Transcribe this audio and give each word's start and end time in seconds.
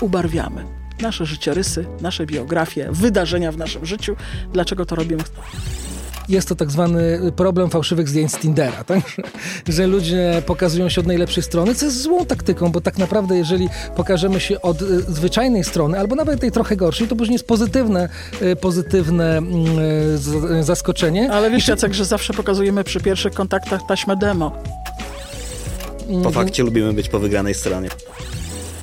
ubarwiamy 0.00 0.64
nasze 1.00 1.26
życiorysy, 1.26 1.86
nasze 2.00 2.26
biografie, 2.26 2.88
wydarzenia 2.90 3.52
w 3.52 3.56
naszym 3.56 3.86
życiu. 3.86 4.16
Dlaczego 4.52 4.86
to 4.86 4.96
robimy? 4.96 5.22
jest 6.28 6.48
to 6.48 6.54
tak 6.54 6.70
zwany 6.70 7.32
problem 7.36 7.70
fałszywych 7.70 8.08
zdjęć 8.08 8.32
z 8.32 8.38
Tindera, 8.38 8.84
tak? 8.84 9.00
że 9.68 9.86
ludzie 9.86 10.42
pokazują 10.46 10.88
się 10.88 11.00
od 11.00 11.06
najlepszej 11.06 11.42
strony, 11.42 11.74
co 11.74 11.84
jest 11.86 12.02
złą 12.02 12.26
taktyką, 12.26 12.72
bo 12.72 12.80
tak 12.80 12.98
naprawdę 12.98 13.36
jeżeli 13.36 13.68
pokażemy 13.96 14.40
się 14.40 14.62
od 14.62 14.82
y, 14.82 15.00
zwyczajnej 15.00 15.64
strony, 15.64 15.98
albo 15.98 16.14
nawet 16.14 16.40
tej 16.40 16.52
trochę 16.52 16.76
gorszej, 16.76 17.08
to 17.08 17.16
później 17.16 17.34
jest 17.34 17.46
pozytywne, 17.46 18.08
y, 18.42 18.56
pozytywne 18.56 19.40
y, 20.58 20.62
zaskoczenie. 20.62 21.32
Ale 21.32 21.50
wiesz, 21.50 21.68
Jacek, 21.68 21.94
że 21.94 22.04
zawsze 22.04 22.34
pokazujemy 22.34 22.84
przy 22.84 23.00
pierwszych 23.00 23.32
kontaktach 23.32 23.80
taśmę 23.88 24.16
demo. 24.16 24.52
Po 26.22 26.30
fakcie 26.30 26.62
lubimy 26.62 26.92
być 26.92 27.08
po 27.08 27.18
wygranej 27.18 27.54
stronie 27.54 27.88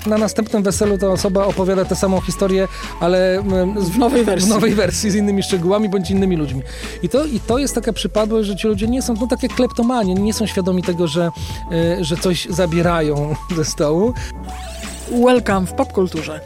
na 0.06 0.18
następnym 0.18 0.64
weselu 0.64 0.98
ta 0.98 1.08
osoba 1.08 1.46
opowiada 1.46 1.86
tę 1.86 1.96
samą 1.96 2.22
historię, 2.22 2.68
ale 3.00 3.44
w 3.78 3.98
nowej 3.98 4.24
wersji. 4.24 4.48
W 4.52 4.54
nowej 4.54 4.76
wersji, 4.76 5.12
z 5.12 5.16
innymi 5.16 5.44
szczegółami 5.44 5.90
bądź 5.90 6.12
innymi 6.12 6.36
ludźmi. 6.36 6.62
I 7.04 7.10
to, 7.10 7.26
i 7.26 7.40
to 7.40 7.58
jest 7.58 7.76
taka 7.76 7.94
przypadłość, 7.94 8.48
że 8.48 8.56
ci 8.56 8.68
ludzie 8.68 8.88
nie 8.88 9.02
są, 9.02 9.14
no 9.22 9.28
takie 9.28 9.48
kleptomani, 9.48 10.16
nie 10.16 10.34
są 10.34 10.46
świadomi 10.46 10.84
tego, 10.84 11.08
że, 11.08 11.32
e, 11.72 12.04
że 12.04 12.18
coś 12.18 12.48
zabierają 12.50 13.36
ze 13.56 13.66
stołu. 13.66 14.14
Welcome 15.12 15.68
w 15.68 15.74
popkulturze. 15.74 16.42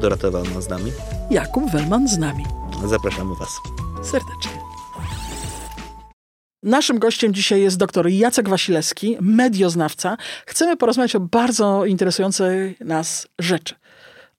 Dorota 0.00 0.30
Walman 0.30 0.62
z 0.62 0.68
nami. 0.68 0.92
Jakub 1.30 1.70
Welman 1.70 2.08
z 2.08 2.18
nami. 2.18 2.44
Zapraszamy 2.86 3.34
Was. 3.34 3.60
Serdecznie. 4.02 4.69
Naszym 6.62 6.98
gościem 6.98 7.34
dzisiaj 7.34 7.60
jest 7.60 7.76
dr 7.76 8.08
Jacek 8.08 8.48
Wasilewski, 8.48 9.16
medioznawca. 9.20 10.16
Chcemy 10.46 10.76
porozmawiać 10.76 11.16
o 11.16 11.20
bardzo 11.20 11.84
interesującej 11.84 12.76
nas 12.80 13.28
rzeczy. 13.38 13.74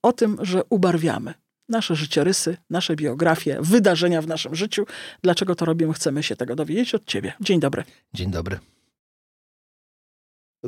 O 0.02 0.12
tym, 0.12 0.38
że 0.40 0.62
ubarwiamy 0.70 1.34
nasze 1.68 1.96
życiorysy, 1.96 2.56
nasze 2.70 2.96
biografie, 2.96 3.58
wydarzenia 3.60 4.22
w 4.22 4.26
naszym 4.26 4.54
życiu. 4.54 4.86
Dlaczego 5.22 5.54
to 5.54 5.64
robimy? 5.64 5.92
Chcemy 5.92 6.22
się 6.22 6.36
tego 6.36 6.56
dowiedzieć 6.56 6.94
od 6.94 7.04
ciebie. 7.04 7.32
Dzień 7.40 7.60
dobry. 7.60 7.84
Dzień 8.14 8.30
dobry. 8.30 8.58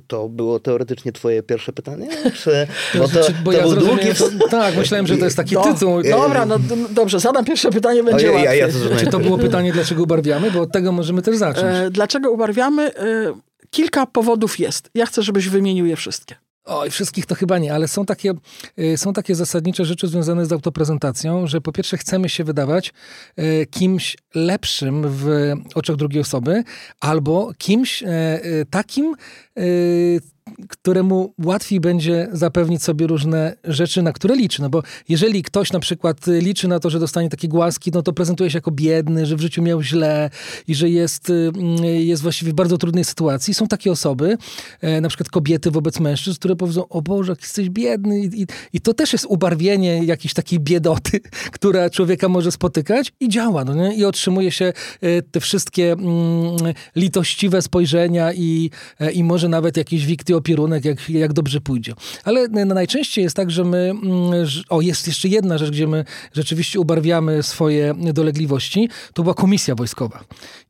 To 0.07 0.29
było 0.29 0.61
teoretycznie 0.61 1.13
twoje 1.13 1.43
pierwsze 1.43 1.73
pytanie? 1.73 2.09
Czy, 2.43 2.67
bo 2.99 3.09
to, 3.09 3.21
bo 3.45 3.53
to 3.53 3.59
ja 3.59 3.63
był 3.63 3.77
długi... 3.77 4.15
To, 4.19 4.49
tak, 4.49 4.77
myślałem, 4.77 5.07
że 5.07 5.17
to 5.17 5.25
jest 5.25 5.37
taki 5.37 5.55
no, 5.55 5.63
tytuł. 5.63 6.03
Dobra, 6.03 6.47
no 6.47 6.57
dobrze, 6.91 7.21
zadam 7.21 7.45
pierwsze 7.45 7.71
pytanie, 7.71 8.03
będzie 8.03 8.27
Ojej, 8.27 8.45
łatwiej. 8.45 8.59
Ja, 8.61 8.67
ja 8.67 8.99
Czy 8.99 9.07
to 9.07 9.19
było 9.19 9.39
pytanie, 9.39 9.73
dlaczego 9.73 10.03
ubarwiamy? 10.03 10.51
Bo 10.51 10.61
od 10.61 10.73
tego 10.73 10.93
możemy 10.93 11.23
też 11.23 11.37
zacząć. 11.37 11.67
E, 11.67 11.91
dlaczego 11.91 12.31
ubarwiamy? 12.31 12.95
E, 12.95 13.35
kilka 13.71 14.07
powodów 14.07 14.59
jest. 14.59 14.91
Ja 14.95 15.07
chcę, 15.07 15.23
żebyś 15.23 15.49
wymienił 15.49 15.87
je 15.87 15.97
wszystkie. 15.97 16.35
Oj, 16.65 16.91
wszystkich 16.91 17.27
to 17.27 17.35
chyba 17.35 17.59
nie, 17.59 17.75
ale 17.75 17.89
są 17.89 18.07
takie, 18.07 18.35
y, 18.79 18.97
są 18.97 19.13
takie 19.13 19.35
zasadnicze 19.35 19.85
rzeczy 19.85 20.09
związane 20.09 20.47
z 20.47 20.53
autoprezentacją, 20.53 21.47
że 21.47 21.61
po 21.61 21.73
pierwsze 21.73 21.97
chcemy 21.97 22.29
się 22.29 22.45
wydawać 22.45 22.93
y, 23.39 23.67
kimś 23.71 24.17
lepszym 24.35 25.05
w 25.09 25.53
oczach 25.75 25.97
drugiej 25.97 26.21
osoby, 26.21 26.65
albo 27.01 27.53
kimś 27.59 28.03
y, 28.03 28.07
takim, 28.71 29.15
któremu 30.69 31.35
łatwiej 31.45 31.81
będzie 31.81 32.29
zapewnić 32.33 32.83
sobie 32.83 33.07
różne 33.07 33.57
rzeczy, 33.65 34.03
na 34.03 34.13
które 34.13 34.37
liczy. 34.37 34.63
No 34.63 34.71
bo 34.71 34.83
jeżeli 35.09 35.43
ktoś 35.43 35.73
na 35.73 35.81
przykład 35.81 36.27
liczy 36.27 36.69
na 36.69 36.81
to, 36.81 36.91
że 36.91 36.99
dostanie 36.99 37.29
takie 37.29 37.49
głaski, 37.49 37.91
no 37.95 38.03
to 38.03 38.13
prezentuje 38.13 38.51
się 38.51 38.59
jako 38.59 38.71
biedny, 38.71 39.27
że 39.27 39.37
w 39.37 39.41
życiu 39.41 39.63
miał 39.63 39.83
źle 39.83 40.31
i 40.69 40.75
że 40.75 40.91
jest, 40.91 41.31
mm, 41.31 41.85
jest 41.85 42.23
właściwie 42.23 42.53
w 42.53 42.55
bardzo 42.55 42.79
trudnej 42.79 43.05
sytuacji. 43.05 43.55
Są 43.55 43.67
takie 43.67 43.93
osoby, 43.93 44.39
e, 44.81 45.01
na 45.01 45.09
przykład 45.09 45.29
kobiety 45.29 45.71
wobec 45.71 46.01
mężczyzn, 46.01 46.39
które 46.39 46.57
powiedzą, 46.57 46.89
o 46.89 47.03
Boże, 47.03 47.33
jak 47.33 47.41
jesteś 47.41 47.71
biedny. 47.71 48.21
I, 48.21 48.43
i, 48.43 48.47
I, 48.73 48.81
to 48.81 48.95
też 48.95 49.13
jest 49.13 49.27
ubarwienie 49.29 50.05
jakiejś 50.05 50.35
takiej 50.35 50.61
biedoty, 50.61 51.21
która 51.57 51.91
człowieka 51.91 52.29
może 52.29 52.53
spotykać 52.53 53.13
i 53.21 53.29
działa. 53.29 53.65
No 53.65 53.75
nie? 53.75 53.95
I 53.95 54.05
otrzymuje 54.05 54.51
się 54.51 54.73
e, 55.01 55.23
te 55.23 55.41
wszystkie 55.41 55.93
mm, 55.93 56.57
litościwe 56.97 57.63
spojrzenia 57.63 58.33
i, 58.33 58.71
e, 59.01 59.13
i 59.13 59.25
może 59.25 59.49
nawet 59.49 59.77
jakiś 59.77 60.07
wikty 60.07 60.34
opierunek, 60.37 60.85
jak, 60.85 61.11
jak 61.11 61.33
dobrze 61.33 61.61
pójdzie. 61.61 61.95
Ale 62.25 62.49
najczęściej 62.49 63.25
jest 63.25 63.37
tak, 63.37 63.51
że 63.51 63.65
my, 63.65 63.79
mm, 63.79 64.47
o 64.69 64.81
jest 64.81 65.07
jeszcze 65.07 65.29
jedna 65.29 65.59
rzecz, 65.59 65.71
gdzie 65.71 65.87
my 65.87 66.05
rzeczywiście 66.33 66.81
ubarwiamy 66.81 67.43
swoje 67.43 67.95
dolegliwości, 68.13 68.89
to 69.13 69.23
była 69.23 69.35
komisja 69.35 69.75
wojskowa. 69.75 70.25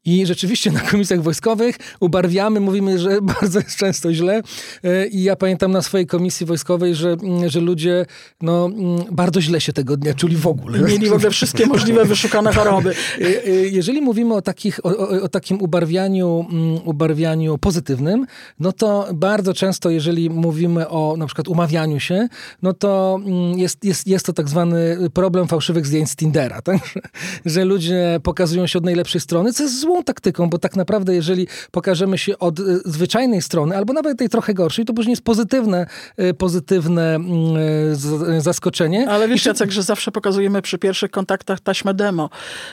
I 0.05 0.27
rzeczywiście 0.27 0.71
na 0.71 0.81
komisjach 0.81 1.23
wojskowych 1.23 1.77
ubarwiamy, 2.01 2.61
mówimy, 2.61 2.99
że 2.99 3.23
bardzo 3.41 3.59
jest 3.59 3.77
często 3.77 4.13
źle. 4.13 4.43
E, 4.85 5.07
I 5.07 5.23
ja 5.23 5.37
pamiętam 5.37 5.73
na 5.73 5.83
swojej 5.83 6.07
komisji 6.07 6.47
wojskowej, 6.47 6.95
że, 6.95 7.11
mm, 7.11 7.49
że 7.49 7.61
ludzie 7.61 8.07
no, 8.43 8.67
mm, 8.67 9.05
bardzo 9.11 9.41
źle 9.41 9.61
się 9.61 9.73
tego 9.73 9.97
dnia 9.97 10.15
czuli 10.15 10.37
w 10.37 10.47
ogóle. 10.47 10.79
Mieli 10.79 11.09
w 11.09 11.13
ogóle 11.13 11.31
wszystkie 11.31 11.67
możliwe 11.75 12.05
wyszukane 12.05 12.53
choroby. 12.53 12.95
E, 13.21 13.25
e, 13.25 13.51
jeżeli 13.51 14.01
mówimy 14.01 14.35
o, 14.35 14.43
takich, 14.43 14.87
o, 14.87 14.97
o, 14.97 15.09
o 15.23 15.29
takim 15.29 15.63
ubarwianiu, 15.63 16.47
ubarwianiu 16.85 17.59
pozytywnym, 17.59 18.27
no 18.61 18.73
to 18.73 19.09
bardzo 19.15 19.54
często, 19.55 19.91
jeżeli 19.91 20.31
mówimy 20.31 20.89
o 20.89 21.15
na 21.19 21.27
przykład 21.27 21.49
umawianiu 21.49 22.01
się, 22.01 22.29
no 22.63 22.73
to 22.73 23.21
mm, 23.27 23.59
jest, 23.59 23.85
jest, 23.85 24.07
jest 24.07 24.27
to 24.27 24.33
tak 24.33 24.49
zwany 24.49 24.97
problem 25.15 25.49
fałszywych 25.49 25.87
zdjęć 25.87 26.11
z 26.11 26.17
Tindera, 26.17 26.63
tak? 26.63 26.79
że 27.45 27.65
ludzie 27.65 28.21
pokazują 28.23 28.67
się 28.67 28.79
od 28.79 28.85
najlepszej 28.85 29.21
strony, 29.21 29.53
co 29.53 29.63
jest 29.63 29.81
złą 29.81 30.03
taktyką, 30.03 30.51
bo 30.51 30.59
tak 30.59 30.77
naprawdę 30.77 31.15
jeżeli 31.15 31.47
pokażemy 31.71 32.19
się 32.19 32.39
od 32.39 32.61
y, 32.61 32.63
zwyczajnej 32.85 33.43
strony, 33.43 33.77
albo 33.77 33.93
nawet 33.93 34.19
tej 34.19 34.29
trochę 34.29 34.55
gorszej, 34.55 34.85
to 34.85 34.95
później 34.95 35.13
jest 35.13 35.23
pozytywne, 35.23 35.87
y, 36.21 36.35
pozytywne 36.35 37.15
mm, 37.15 38.41
zaskoczenie. 38.41 39.11
Ale 39.11 39.29
wiesz, 39.29 39.47
Jacek, 39.47 39.71
że 39.71 39.83
zawsze 39.83 40.13
pokazujemy 40.13 40.63
przy 40.63 40.79
pierwszych 40.79 41.11
kontaktach 41.11 41.61
taśmę 41.61 41.95
demo. 41.95 42.31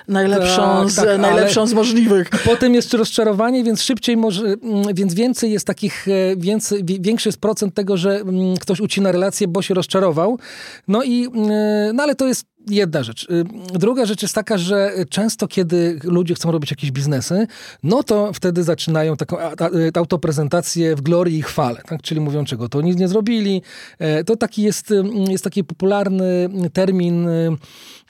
Najlepszą, 0.08 0.62
tak, 0.62 0.92
z, 0.92 0.96
tak, 0.96 1.20
najlepszą 1.20 1.68
z 1.68 1.74
możliwych. 1.74 2.30
Potem 2.46 2.74
jest 2.74 2.94
rozczarowanie, 2.94 3.64
więc 3.64 3.82
szybciej 3.82 4.18
może, 4.18 4.46
mm, 4.46 4.84
więc 4.94 5.14
więcej 5.14 5.52
jest 5.52 5.68
takich, 5.68 6.08
e, 6.08 6.36
większy 6.84 7.30
jest 7.30 7.42
procent 7.42 7.74
tego, 7.74 7.98
że 7.98 8.16
mm, 8.20 8.58
ktoś 8.58 8.80
ucina 8.80 9.12
relację, 9.12 9.48
bo 9.48 9.62
się 9.62 9.74
rozczarował. 9.74 10.40
No 10.88 11.04
i, 11.04 11.26
mm, 11.26 11.96
no 11.96 12.04
ale 12.04 12.16
to 12.16 12.28
jest 12.28 12.51
jedna 12.68 13.04
rzecz. 13.04 13.24
Y, 13.24 13.46
druga 13.80 14.06
rzecz 14.06 14.22
jest 14.22 14.36
taka, 14.36 14.58
że 14.58 14.94
często 15.10 15.48
kiedy 15.48 16.00
ludzie 16.04 16.36
chcą 16.36 16.52
robić 16.52 16.72
jakieś 16.72 16.92
biznesy, 16.92 17.48
no 17.84 18.04
to 18.04 18.34
wtedy 18.34 18.64
zaczynają 18.64 19.18
taką 19.18 19.38
y, 19.40 19.92
autoprezentację 19.94 20.96
w 20.96 21.02
glorii 21.02 21.38
i 21.38 21.42
chwale, 21.42 21.82
tak? 21.88 22.02
czyli 22.02 22.22
mówią, 22.22 22.46
czego 22.46 22.70
to 22.70 22.82
nic 22.82 22.98
nie 22.98 23.08
zrobili. 23.08 23.62
E, 24.00 24.24
to 24.24 24.36
taki 24.36 24.64
jest, 24.64 24.92
y, 24.92 25.04
jest 25.30 25.44
taki 25.44 25.64
popularny 25.64 26.50
termin 26.74 27.28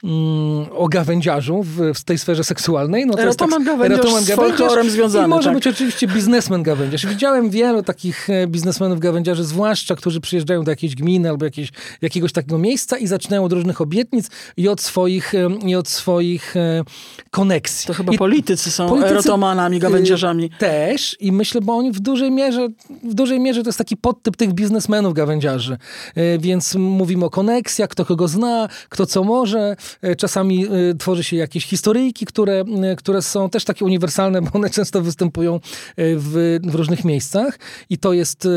mm, 0.04 0.66
o 0.76 0.88
gawędziarzu 0.88 1.62
w, 1.62 1.94
w 1.94 2.04
tej 2.04 2.18
sferze 2.18 2.44
seksualnej. 2.44 3.06
No 3.06 3.14
to 3.14 3.22
erotoman 3.22 3.60
jest 3.60 3.70
tak, 3.70 3.88
gawędziarz 3.88 4.24
z 4.24 4.30
folklorem 4.30 4.90
związany. 4.90 5.26
I 5.26 5.28
może 5.28 5.44
tak. 5.44 5.54
być 5.54 5.66
oczywiście 5.66 6.06
biznesmen 6.06 6.62
gawędziarz. 6.62 7.06
Widziałem 7.06 7.50
wielu 7.50 7.82
takich 7.82 8.30
e, 8.30 8.46
biznesmenów 8.46 9.00
gawędziarzy, 9.00 9.44
zwłaszcza, 9.44 9.96
którzy 9.96 10.20
przyjeżdżają 10.20 10.64
do 10.64 10.70
jakiejś 10.70 10.94
gminy 10.94 11.30
albo 11.30 11.44
jakieś, 11.44 11.72
jakiegoś 12.02 12.32
takiego 12.32 12.58
miejsca 12.58 12.98
i 12.98 13.06
zaczynają 13.06 13.44
od 13.44 13.52
różnych 13.52 13.80
obietnic 13.80 14.28
i 14.56 14.68
od 14.68 14.80
swoich, 14.80 15.34
e, 15.34 15.48
i 15.66 15.74
od 15.74 15.88
swoich 15.88 16.56
e, 16.56 16.84
koneksji. 17.30 17.86
To 17.86 17.94
chyba 17.94 18.12
I 18.12 18.18
politycy 18.18 18.70
są 18.70 18.88
politycy, 18.88 19.12
erotomanami, 19.12 19.78
gawędziarzami. 19.78 20.50
Też 20.50 21.16
i 21.20 21.32
myślę, 21.32 21.60
bo 21.60 21.76
oni 21.76 21.92
w 21.92 22.00
dużej 22.00 22.30
mierze, 22.30 22.68
w 23.04 23.14
dużej 23.14 23.40
mierze 23.40 23.62
to 23.62 23.68
jest 23.68 23.78
taki 23.78 23.96
podtyp 23.96 24.36
tych 24.36 24.52
biznesmenów 24.52 25.14
gawędziarzy. 25.14 25.76
Więc 26.38 26.74
mówimy 26.74 27.24
o 27.24 27.30
koneksjach, 27.30 27.88
kto 27.88 28.04
kogo 28.04 28.28
zna, 28.28 28.68
kto 28.88 29.06
co 29.06 29.24
może, 29.24 29.76
E, 30.02 30.16
czasami 30.16 30.66
e, 30.66 30.68
tworzy 30.98 31.24
się 31.24 31.36
jakieś 31.36 31.66
historyjki, 31.66 32.26
które, 32.26 32.64
e, 32.82 32.96
które 32.96 33.22
są 33.22 33.50
też 33.50 33.64
takie 33.64 33.84
uniwersalne, 33.84 34.42
bo 34.42 34.50
one 34.52 34.70
często 34.70 35.02
występują 35.02 35.60
w, 35.96 36.58
w 36.62 36.74
różnych 36.74 37.04
miejscach 37.04 37.58
i 37.90 37.98
to, 37.98 38.12
jest, 38.12 38.48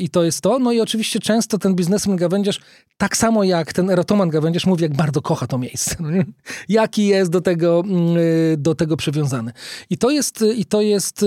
i 0.00 0.08
to 0.08 0.24
jest 0.24 0.40
to. 0.40 0.58
No 0.58 0.72
i 0.72 0.80
oczywiście 0.80 1.20
często 1.20 1.58
ten 1.58 1.74
biznesmen 1.74 2.16
gawędziarz, 2.16 2.60
tak 2.98 3.16
samo 3.16 3.44
jak 3.44 3.72
ten 3.72 3.90
erotoman 3.90 4.28
gawędziarz, 4.28 4.66
mówi, 4.66 4.82
jak 4.82 4.94
bardzo 5.02 5.22
kocha 5.22 5.46
to 5.46 5.58
miejsce. 5.58 5.96
Jaki 6.68 7.06
jest 7.06 7.30
do 7.30 7.40
tego, 7.40 7.82
do 8.56 8.74
tego 8.74 8.96
przywiązany. 8.96 9.52
I 9.90 9.98
to 9.98 10.10
jest, 10.10 10.44
i 10.56 10.64
to 10.64 10.80
jest 10.80 11.24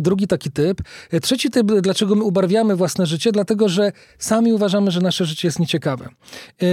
drugi 0.00 0.26
taki 0.26 0.50
typ. 0.50 0.82
Trzeci 1.22 1.50
typ, 1.50 1.72
dlaczego 1.80 2.14
my 2.14 2.24
ubarwiamy 2.24 2.76
własne 2.76 3.06
życie? 3.06 3.32
Dlatego, 3.32 3.68
że 3.68 3.92
sami 4.18 4.52
uważamy, 4.52 4.90
że 4.90 5.00
nasze 5.00 5.24
życie 5.24 5.48
jest 5.48 5.58
nieciekawe. 5.58 6.08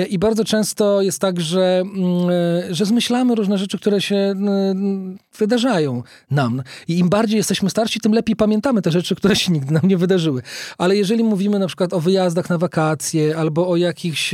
I 0.09 0.19
bardzo 0.19 0.45
często 0.45 1.01
jest 1.01 1.19
tak, 1.19 1.41
że 1.41 1.83
Mm, 2.01 2.75
że 2.75 2.85
zmyślamy 2.85 3.35
różne 3.35 3.57
rzeczy, 3.57 3.77
które 3.77 4.01
się 4.01 4.15
mm, 4.15 5.17
wydarzają 5.38 6.03
nam. 6.31 6.63
I 6.88 6.97
im 6.97 7.09
bardziej 7.09 7.38
jesteśmy 7.38 7.69
starsi, 7.69 8.00
tym 8.00 8.13
lepiej 8.13 8.35
pamiętamy 8.35 8.81
te 8.81 8.91
rzeczy, 8.91 9.15
które 9.15 9.35
się 9.35 9.51
nigdy 9.51 9.74
nam 9.74 9.81
nie 9.83 9.97
wydarzyły. 9.97 10.41
Ale 10.77 10.95
jeżeli 10.95 11.24
mówimy 11.24 11.59
na 11.59 11.67
przykład 11.67 11.94
o 11.94 12.00
wyjazdach 12.00 12.50
na 12.50 12.57
wakacje, 12.57 13.38
albo 13.38 13.69
o 13.69 13.75
jakichś, 13.75 14.33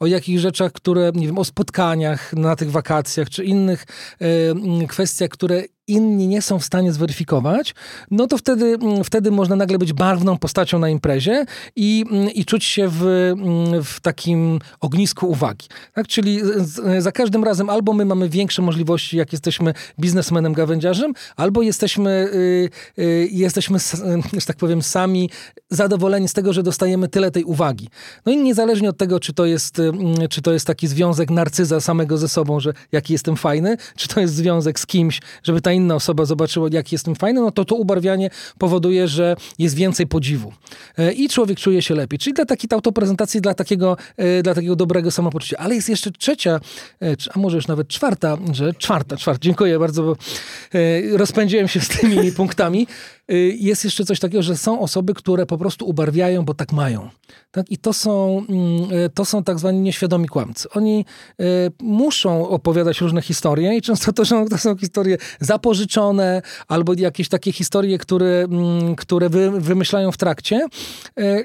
o 0.00 0.06
jakichś 0.06 0.40
rzeczach, 0.42 0.72
które, 0.72 1.12
nie 1.16 1.26
wiem, 1.26 1.38
o 1.38 1.44
spotkaniach 1.44 2.32
na 2.32 2.56
tych 2.56 2.70
wakacjach, 2.70 3.30
czy 3.30 3.44
innych 3.44 3.84
e, 4.20 4.86
kwestiach, 4.86 5.28
które 5.28 5.62
inni 5.86 6.28
nie 6.28 6.42
są 6.42 6.58
w 6.58 6.64
stanie 6.64 6.92
zweryfikować, 6.92 7.74
no 8.10 8.26
to 8.26 8.38
wtedy, 8.38 8.78
mm, 8.82 9.04
wtedy 9.04 9.30
można 9.30 9.56
nagle 9.56 9.78
być 9.78 9.92
barwną 9.92 10.38
postacią 10.38 10.78
na 10.78 10.88
imprezie 10.88 11.46
i, 11.76 12.04
mm, 12.10 12.30
i 12.30 12.44
czuć 12.44 12.64
się 12.64 12.88
w, 12.88 13.02
mm, 13.02 13.84
w 13.84 14.00
takim 14.00 14.58
ognisku 14.80 15.30
uwagi. 15.30 15.66
Tak? 15.94 16.06
Czyli 16.06 16.40
za 16.98 17.12
każdym 17.12 17.44
razem 17.44 17.70
albo 17.70 17.92
my 17.92 18.04
mamy 18.04 18.28
większe 18.28 18.62
możliwości, 18.62 19.16
jak 19.16 19.32
jesteśmy 19.32 19.74
biznesmenem 20.00 20.52
gawędziarzem, 20.52 21.12
albo 21.36 21.62
jesteśmy, 21.62 22.10
y, 22.10 23.02
y, 23.02 23.28
jesteśmy, 23.32 23.78
że 24.40 24.46
tak 24.46 24.56
powiem, 24.56 24.82
sami 24.82 25.30
zadowoleni 25.70 26.28
z 26.28 26.32
tego, 26.32 26.52
że 26.52 26.62
dostajemy 26.62 27.08
tyle 27.08 27.30
tej 27.30 27.44
uwagi. 27.44 27.88
No 28.26 28.32
i 28.32 28.36
niezależnie 28.36 28.88
od 28.88 28.96
tego, 28.96 29.20
czy 29.20 29.32
to 29.32 29.46
jest, 29.46 29.82
czy 30.30 30.42
to 30.42 30.52
jest 30.52 30.66
taki 30.66 30.88
związek 30.88 31.30
narcyza 31.30 31.80
samego 31.80 32.18
ze 32.18 32.28
sobą, 32.28 32.60
że 32.60 32.72
jaki 32.92 33.12
jestem 33.12 33.36
fajny, 33.36 33.76
czy 33.96 34.08
to 34.08 34.20
jest 34.20 34.34
związek 34.34 34.80
z 34.80 34.86
kimś, 34.86 35.20
żeby 35.42 35.60
ta 35.60 35.75
inna 35.76 35.94
osoba 35.94 36.24
zobaczyła, 36.24 36.68
jaki 36.72 36.94
jestem 36.94 37.14
fajny, 37.14 37.40
no 37.40 37.50
to 37.50 37.64
to 37.64 37.74
ubarwianie 37.74 38.30
powoduje, 38.58 39.08
że 39.08 39.36
jest 39.58 39.74
więcej 39.74 40.06
podziwu. 40.06 40.52
E, 40.98 41.12
I 41.12 41.28
człowiek 41.28 41.58
czuje 41.58 41.82
się 41.82 41.94
lepiej. 41.94 42.18
Czyli 42.18 42.34
dla 42.34 42.44
takiej 42.44 42.68
autoprezentacji, 42.72 43.40
dla 43.40 43.54
takiego, 43.54 43.96
e, 44.16 44.42
dla 44.42 44.54
takiego 44.54 44.76
dobrego 44.76 45.10
samopoczucia. 45.10 45.56
Ale 45.56 45.74
jest 45.74 45.88
jeszcze 45.88 46.10
trzecia, 46.10 46.60
e, 47.02 47.16
a 47.34 47.38
może 47.38 47.56
już 47.56 47.66
nawet 47.66 47.88
czwarta, 47.88 48.38
że 48.52 48.74
czwarta, 48.74 49.16
czwarta, 49.16 49.40
dziękuję 49.42 49.78
bardzo, 49.78 50.02
bo 50.02 50.16
rozpędziłem 51.12 51.68
się 51.68 51.80
z 51.80 51.88
tymi 51.88 52.32
punktami. 52.42 52.86
Jest 53.58 53.84
jeszcze 53.84 54.04
coś 54.04 54.20
takiego, 54.20 54.42
że 54.42 54.56
są 54.56 54.80
osoby, 54.80 55.14
które 55.14 55.46
po 55.46 55.58
prostu 55.58 55.88
ubarwiają, 55.88 56.44
bo 56.44 56.54
tak 56.54 56.72
mają. 56.72 57.08
Tak? 57.50 57.70
I 57.70 57.78
to 57.78 57.92
są, 57.92 58.42
mm, 58.48 59.10
to 59.14 59.24
są 59.24 59.44
tak 59.44 59.58
zwani 59.58 59.80
nieświadomi 59.80 60.28
kłamcy. 60.28 60.68
Oni 60.70 61.04
muszą 61.82 62.48
opowiadać 62.48 63.00
różne 63.00 63.22
historie 63.22 63.76
i 63.76 63.82
często 63.82 64.12
to 64.12 64.24
są, 64.24 64.48
to 64.48 64.58
są 64.58 64.76
historie 64.76 65.16
zapożyczone 65.40 66.42
albo 66.68 66.94
jakieś 66.96 67.28
takie 67.28 67.52
historie, 67.52 67.98
które, 67.98 68.46
mm, 68.50 68.96
które 68.96 69.28
wy, 69.28 69.60
wymyślają 69.60 70.12
w 70.12 70.16
trakcie. 70.16 70.66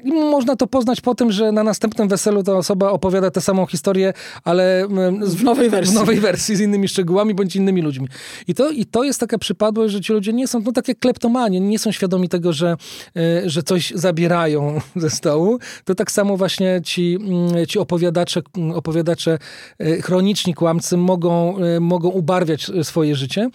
I 0.04 0.12
można 0.12 0.56
to 0.56 0.66
poznać 0.66 1.00
po 1.00 1.14
tym, 1.14 1.32
że 1.32 1.52
na 1.52 1.62
następnym 1.62 2.08
weselu 2.08 2.42
ta 2.42 2.52
osoba 2.56 2.90
opowiada 2.90 3.30
tę 3.30 3.40
samą 3.40 3.66
historię, 3.66 4.12
ale 4.44 4.80
mm, 4.80 5.26
w 5.26 5.42
nowej 5.44 5.70
wersji. 5.70 5.94
W 5.94 5.98
nowej 5.98 6.20
wersji 6.20 6.56
z 6.56 6.60
innymi 6.60 6.88
szczegółami 6.88 7.34
bądź 7.34 7.56
innymi 7.56 7.82
ludźmi. 7.82 8.08
I 8.48 8.54
to, 8.54 8.70
i 8.70 8.86
to 8.86 9.04
jest 9.04 9.20
taka 9.20 9.38
przypadłość, 9.38 9.92
że 9.92 10.00
ci 10.00 10.12
ludzie 10.12 10.32
nie 10.32 10.48
są, 10.48 10.60
no 10.60 10.72
tak 10.72 10.88
jak 10.88 10.98
kleptomanie, 10.98 11.60
nie 11.72 11.78
są 11.78 11.92
świadomi 11.92 12.28
tego, 12.28 12.52
że, 12.52 12.76
e, 13.16 13.50
że 13.50 13.62
coś 13.62 13.92
zabierają 13.94 14.80
ze 14.96 15.10
stołu. 15.10 15.58
To 15.84 15.94
tak 15.94 16.10
samo 16.10 16.36
właśnie 16.36 16.80
ci, 16.84 17.18
mm, 17.20 17.66
ci 17.66 17.78
opowiadacze, 17.78 18.42
opowiadacze 18.74 19.38
e, 19.78 20.02
chroniczni 20.02 20.54
kłamcy 20.54 20.96
mogą, 20.96 21.56
mogą 21.80 22.08
ubarwiać 22.08 22.70
swoje 22.82 23.16
życie. 23.16 23.50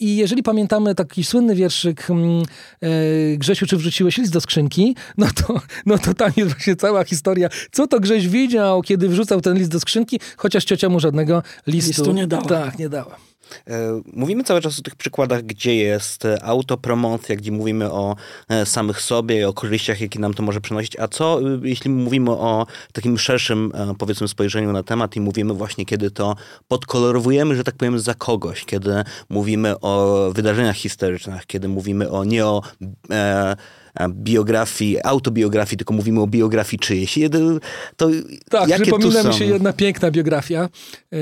I 0.00 0.16
jeżeli 0.16 0.42
pamiętamy 0.42 0.94
taki 0.94 1.24
słynny 1.24 1.54
wierszyk 1.54 2.08
Grzesiu, 3.36 3.66
czy 3.66 3.76
wrzuciłeś 3.76 4.18
list 4.18 4.32
do 4.32 4.40
skrzynki, 4.40 4.96
no 5.18 5.26
to, 5.34 5.60
no 5.86 5.98
to 5.98 6.14
tam 6.14 6.32
jest 6.36 6.52
właśnie 6.52 6.76
cała 6.76 7.04
historia. 7.04 7.48
Co 7.72 7.86
to 7.86 8.00
Grześ 8.00 8.28
widział, 8.28 8.82
kiedy 8.82 9.08
wrzucał 9.08 9.40
ten 9.40 9.58
list 9.58 9.70
do 9.70 9.80
skrzynki, 9.80 10.20
chociaż 10.36 10.64
ciocia 10.64 10.88
mu 10.88 11.00
żadnego 11.00 11.42
listu, 11.66 11.88
listu 11.88 12.12
nie 12.12 12.26
dała. 12.26 12.44
Tak, 12.44 12.78
nie 12.78 12.88
dała. 12.88 13.33
E, 13.66 14.00
mówimy 14.12 14.44
cały 14.44 14.60
czas 14.60 14.78
o 14.78 14.82
tych 14.82 14.96
przykładach, 14.96 15.42
gdzie 15.42 15.76
jest 15.76 16.24
e, 16.24 16.44
autopromocja, 16.44 17.36
gdzie 17.36 17.52
mówimy 17.52 17.92
o 17.92 18.16
e, 18.48 18.66
samych 18.66 19.00
sobie, 19.00 19.48
o 19.48 19.52
korzyściach, 19.52 20.00
jakie 20.00 20.18
nam 20.18 20.34
to 20.34 20.42
może 20.42 20.60
przynosić. 20.60 20.98
A 20.98 21.08
co, 21.08 21.40
jeśli 21.62 21.90
mówimy 21.90 22.30
o 22.30 22.66
takim 22.92 23.18
szerszym, 23.18 23.72
powiedzmy, 23.98 24.28
spojrzeniu 24.28 24.72
na 24.72 24.82
temat 24.82 25.16
i 25.16 25.20
mówimy 25.20 25.54
właśnie, 25.54 25.86
kiedy 25.86 26.10
to 26.10 26.36
podkolorowujemy, 26.68 27.56
że 27.56 27.64
tak 27.64 27.74
powiem, 27.74 27.98
za 27.98 28.14
kogoś, 28.14 28.64
kiedy 28.64 29.04
mówimy 29.28 29.80
o 29.80 30.20
wydarzeniach 30.34 30.76
historycznych, 30.76 31.46
kiedy 31.46 31.68
mówimy 31.68 32.10
o 32.10 32.24
nie 32.24 32.46
o 32.46 32.62
e, 33.10 33.56
biografii, 34.08 34.98
autobiografii, 35.04 35.76
tylko 35.76 35.94
mówimy 35.94 36.20
o 36.20 36.26
biografii 36.26 36.78
czyjejś. 36.78 37.18
To 37.96 38.08
tak, 38.50 38.68
jakie 38.68 38.82
przypomina 38.82 39.22
mi 39.22 39.34
się 39.34 39.44
jedna 39.44 39.72
piękna 39.72 40.10
biografia. 40.10 40.68
E, 41.12 41.18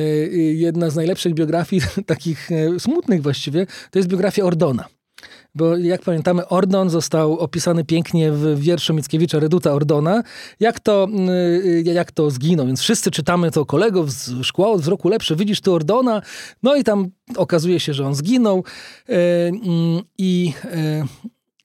jedna 0.53 0.91
z 0.91 0.97
najlepszych 0.97 1.35
biografii, 1.35 1.83
takich 2.07 2.53
e, 2.53 2.81
smutnych 2.81 3.23
właściwie, 3.23 3.67
to 3.91 3.99
jest 3.99 4.09
biografia 4.09 4.45
Ordona. 4.45 4.85
Bo 5.55 5.77
jak 5.77 6.03
pamiętamy, 6.03 6.49
Ordon 6.49 6.91
został 6.91 7.39
opisany 7.39 7.85
pięknie 7.85 8.33
w 8.33 8.61
wierszu 8.61 8.95
Mickiewicza 8.95 9.39
Reduta 9.39 9.73
Ordona, 9.73 10.23
jak 10.61 10.81
to, 10.81 11.09
e, 11.85 11.93
jak 11.93 12.13
to 12.13 12.31
zginął. 12.31 12.67
Więc 12.67 12.81
wszyscy 12.81 13.11
czytamy 13.11 13.51
to 13.51 13.67
kolegów 13.67 14.13
z 14.13 14.43
szkła 14.43 14.71
od 14.71 14.81
wzroku 14.81 15.09
lepszy, 15.09 15.37
widzisz 15.37 15.61
tu 15.61 15.75
Ordona, 15.75 16.23
no 16.63 16.77
i 16.77 16.85
tam 16.85 17.11
okazuje 17.37 17.81
się, 17.81 17.95
że 17.95 18.07
on 18.07 18.15
zginął 18.15 18.65
mm, 19.09 20.03
i 20.19 20.53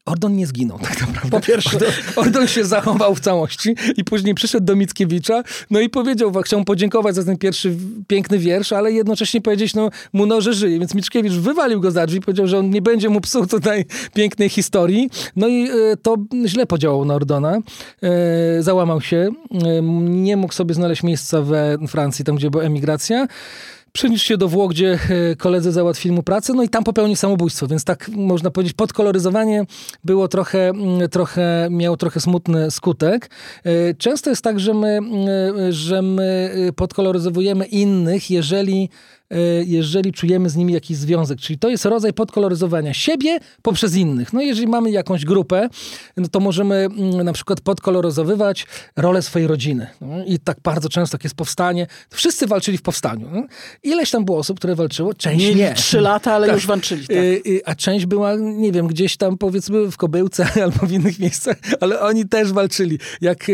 Ordon 0.08 0.36
nie 0.36 0.48
zginął 0.48 0.80
tak 0.80 1.02
naprawdę. 1.02 1.30
Po 1.30 1.40
pierwsze. 1.40 1.80
Ordon, 2.16 2.48
się 2.48 2.66
zachował 2.66 3.16
w 3.16 3.20
całości 3.20 3.76
i 3.98 4.04
później 4.04 4.36
przyszedł 4.36 4.66
do 4.66 4.76
Mickiewicza, 4.76 5.44
no 5.70 5.80
i 5.80 5.90
powiedział, 5.90 6.34
chciał 6.44 6.64
podziękować 6.64 7.16
za 7.16 7.24
ten 7.24 7.38
pierwszy 7.38 7.76
piękny 8.08 8.40
wiersz, 8.40 8.72
ale 8.72 8.92
jednocześnie 8.92 9.42
powiedzieć, 9.42 9.74
no 9.76 9.90
mu 10.14 10.26
no, 10.26 10.42
że 10.42 10.54
żyje. 10.54 10.80
Więc 10.80 10.96
Mickiewicz 10.96 11.34
wywalił 11.34 11.82
go 11.82 11.92
za 11.92 12.06
drzwi, 12.06 12.22
powiedział, 12.22 12.48
że 12.48 12.58
on 12.58 12.70
nie 12.70 12.82
będzie 12.82 13.10
mu 13.10 13.22
psuł 13.22 13.46
tutaj 13.46 13.86
pięknej 14.14 14.50
historii. 14.50 15.10
No 15.36 15.48
i 15.48 15.70
e, 15.70 15.98
to 16.02 16.16
źle 16.46 16.66
podziałało 16.66 17.06
na 17.06 17.14
Ordona. 17.14 17.58
E, 18.04 18.64
załamał 18.64 19.02
się, 19.02 19.30
e, 19.52 19.82
nie 20.02 20.38
mógł 20.38 20.54
sobie 20.54 20.74
znaleźć 20.74 21.04
miejsca 21.04 21.42
we 21.42 21.78
Francji, 21.88 22.26
tam 22.26 22.36
gdzie 22.36 22.50
była 22.50 22.64
emigracja 22.64 23.28
przeniósł 23.98 24.26
się 24.26 24.38
do 24.38 24.48
Włoch, 24.48 24.72
gdzie 24.72 25.00
e, 25.32 25.36
koledzy 25.36 25.72
załatwili 25.72 26.16
mu 26.16 26.24
pracę, 26.24 26.54
no 26.54 26.64
i 26.64 26.70
tam 26.70 26.84
popełnił 26.84 27.16
samobójstwo, 27.16 27.68
więc 27.68 27.84
tak 27.84 28.10
można 28.10 28.52
powiedzieć, 28.52 28.74
podkoloryzowanie 28.74 29.66
było 30.04 30.28
trochę, 30.28 30.70
mm, 30.70 31.10
trochę 31.10 31.68
miało 31.72 31.98
trochę 31.98 32.20
smutny 32.20 32.72
skutek. 32.72 33.30
E, 33.64 33.94
często 33.94 34.30
jest 34.30 34.42
tak, 34.42 34.60
że 34.60 34.74
my, 34.74 34.88
mm, 34.88 35.14
e, 35.60 35.74
że 35.74 36.02
my 36.02 36.52
podkoloryzowujemy 36.76 37.66
innych, 37.66 38.32
jeżeli 38.32 38.90
jeżeli 39.66 40.14
czujemy 40.14 40.50
z 40.50 40.56
nimi 40.56 40.74
jakiś 40.74 40.98
związek. 40.98 41.40
Czyli 41.40 41.60
to 41.60 41.70
jest 41.70 41.86
rodzaj 41.86 42.14
podkoloryzowania 42.14 42.94
siebie 42.94 43.40
poprzez 43.62 43.96
innych. 43.96 44.34
No 44.34 44.42
jeżeli 44.42 44.68
mamy 44.68 44.92
jakąś 44.92 45.26
grupę, 45.26 45.70
no 46.18 46.28
to 46.28 46.40
możemy 46.40 46.76
mm, 46.76 47.24
na 47.24 47.34
przykład 47.34 47.62
podkoloryzowywać 47.62 48.68
rolę 48.96 49.22
swojej 49.22 49.48
rodziny. 49.48 49.88
No 50.02 50.26
I 50.26 50.40
tak 50.40 50.58
bardzo 50.64 50.90
często, 50.90 51.16
jak 51.16 51.24
jest 51.24 51.36
powstanie, 51.36 51.88
wszyscy 52.10 52.48
walczyli 52.48 52.78
w 52.78 52.82
powstaniu. 52.82 53.30
No 53.34 53.44
Ileś 53.84 54.12
tam 54.12 54.26
było 54.26 54.38
osób, 54.38 54.58
które 54.58 54.76
walczyło, 54.76 55.14
część 55.14 55.46
Mieli 55.46 55.60
nie. 55.60 55.74
trzy 55.74 56.02
lata, 56.02 56.34
ale 56.34 56.48
tak. 56.48 56.56
już 56.56 56.68
walczyli. 56.68 57.08
Tak. 57.08 57.18
E, 57.18 57.22
e, 57.22 57.34
a 57.66 57.76
część 57.76 58.06
była, 58.06 58.36
nie 58.36 58.72
wiem, 58.72 58.88
gdzieś 58.88 59.18
tam 59.18 59.38
powiedzmy 59.38 59.92
w 59.92 59.98
Kobyłce 59.98 60.48
albo 60.64 60.86
w 60.86 60.92
innych 60.92 61.20
miejscach, 61.20 61.58
ale 61.82 62.00
oni 62.00 62.26
też 62.26 62.54
walczyli. 62.54 63.00
Jak 63.22 63.48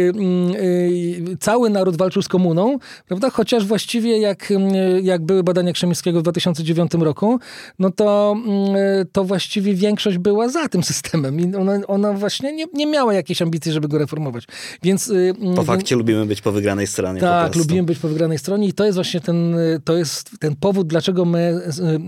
cały 1.39 1.69
naród 1.69 1.97
walczył 1.97 2.21
z 2.21 2.27
komuną, 2.27 2.77
prawda? 3.07 3.29
Chociaż 3.29 3.65
właściwie 3.65 4.17
jak, 4.17 4.53
jak 5.01 5.25
były 5.25 5.43
badania 5.43 5.62
badania 5.63 5.73
Krzemińskiego 5.73 6.19
w 6.19 6.23
2009 6.23 6.91
roku, 6.93 7.39
no 7.79 7.91
to, 7.91 8.35
mm, 8.45 8.75
to 9.11 9.23
właściwie 9.23 9.73
większość 9.73 10.17
była 10.17 10.49
za 10.49 10.69
tym 10.69 10.83
systemem 10.83 11.39
i 11.39 11.55
ona, 11.55 11.79
ona 11.87 12.13
właśnie 12.13 12.53
nie, 12.53 12.65
nie 12.73 12.85
miała 12.85 13.13
jakiejś 13.13 13.41
ambicji, 13.41 13.71
żeby 13.71 13.87
go 13.87 13.97
reformować. 13.97 14.43
Więc, 14.83 15.07
y, 15.07 15.33
po 15.39 15.45
mm, 15.45 15.65
fakcie 15.65 15.95
lubimy 15.95 16.25
być 16.25 16.41
po 16.41 16.51
wygranej 16.51 16.87
stronie. 16.87 17.21
Tak, 17.21 17.55
lubimy 17.55 17.83
być 17.83 17.99
po 17.99 18.07
wygranej 18.07 18.37
stronie 18.37 18.67
i 18.67 18.73
to 18.73 18.85
jest 18.85 18.95
właśnie 18.95 19.21
ten, 19.21 19.55
to 19.85 19.97
jest 19.97 20.31
ten 20.39 20.55
powód, 20.55 20.87
dlaczego 20.87 21.25
my 21.25 21.59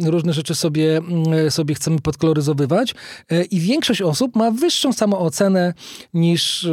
y, 0.05 0.11
różne 0.11 0.33
rzeczy 0.33 0.55
sobie, 0.55 0.97
mm, 0.97 1.51
sobie 1.51 1.75
chcemy 1.75 1.99
podkoloryzowywać 1.99 2.95
y, 3.31 3.43
i 3.43 3.59
większość 3.59 4.01
osób 4.01 4.35
ma 4.35 4.51
wyższą 4.51 4.93
samoocenę 4.93 5.73
niż, 6.13 6.67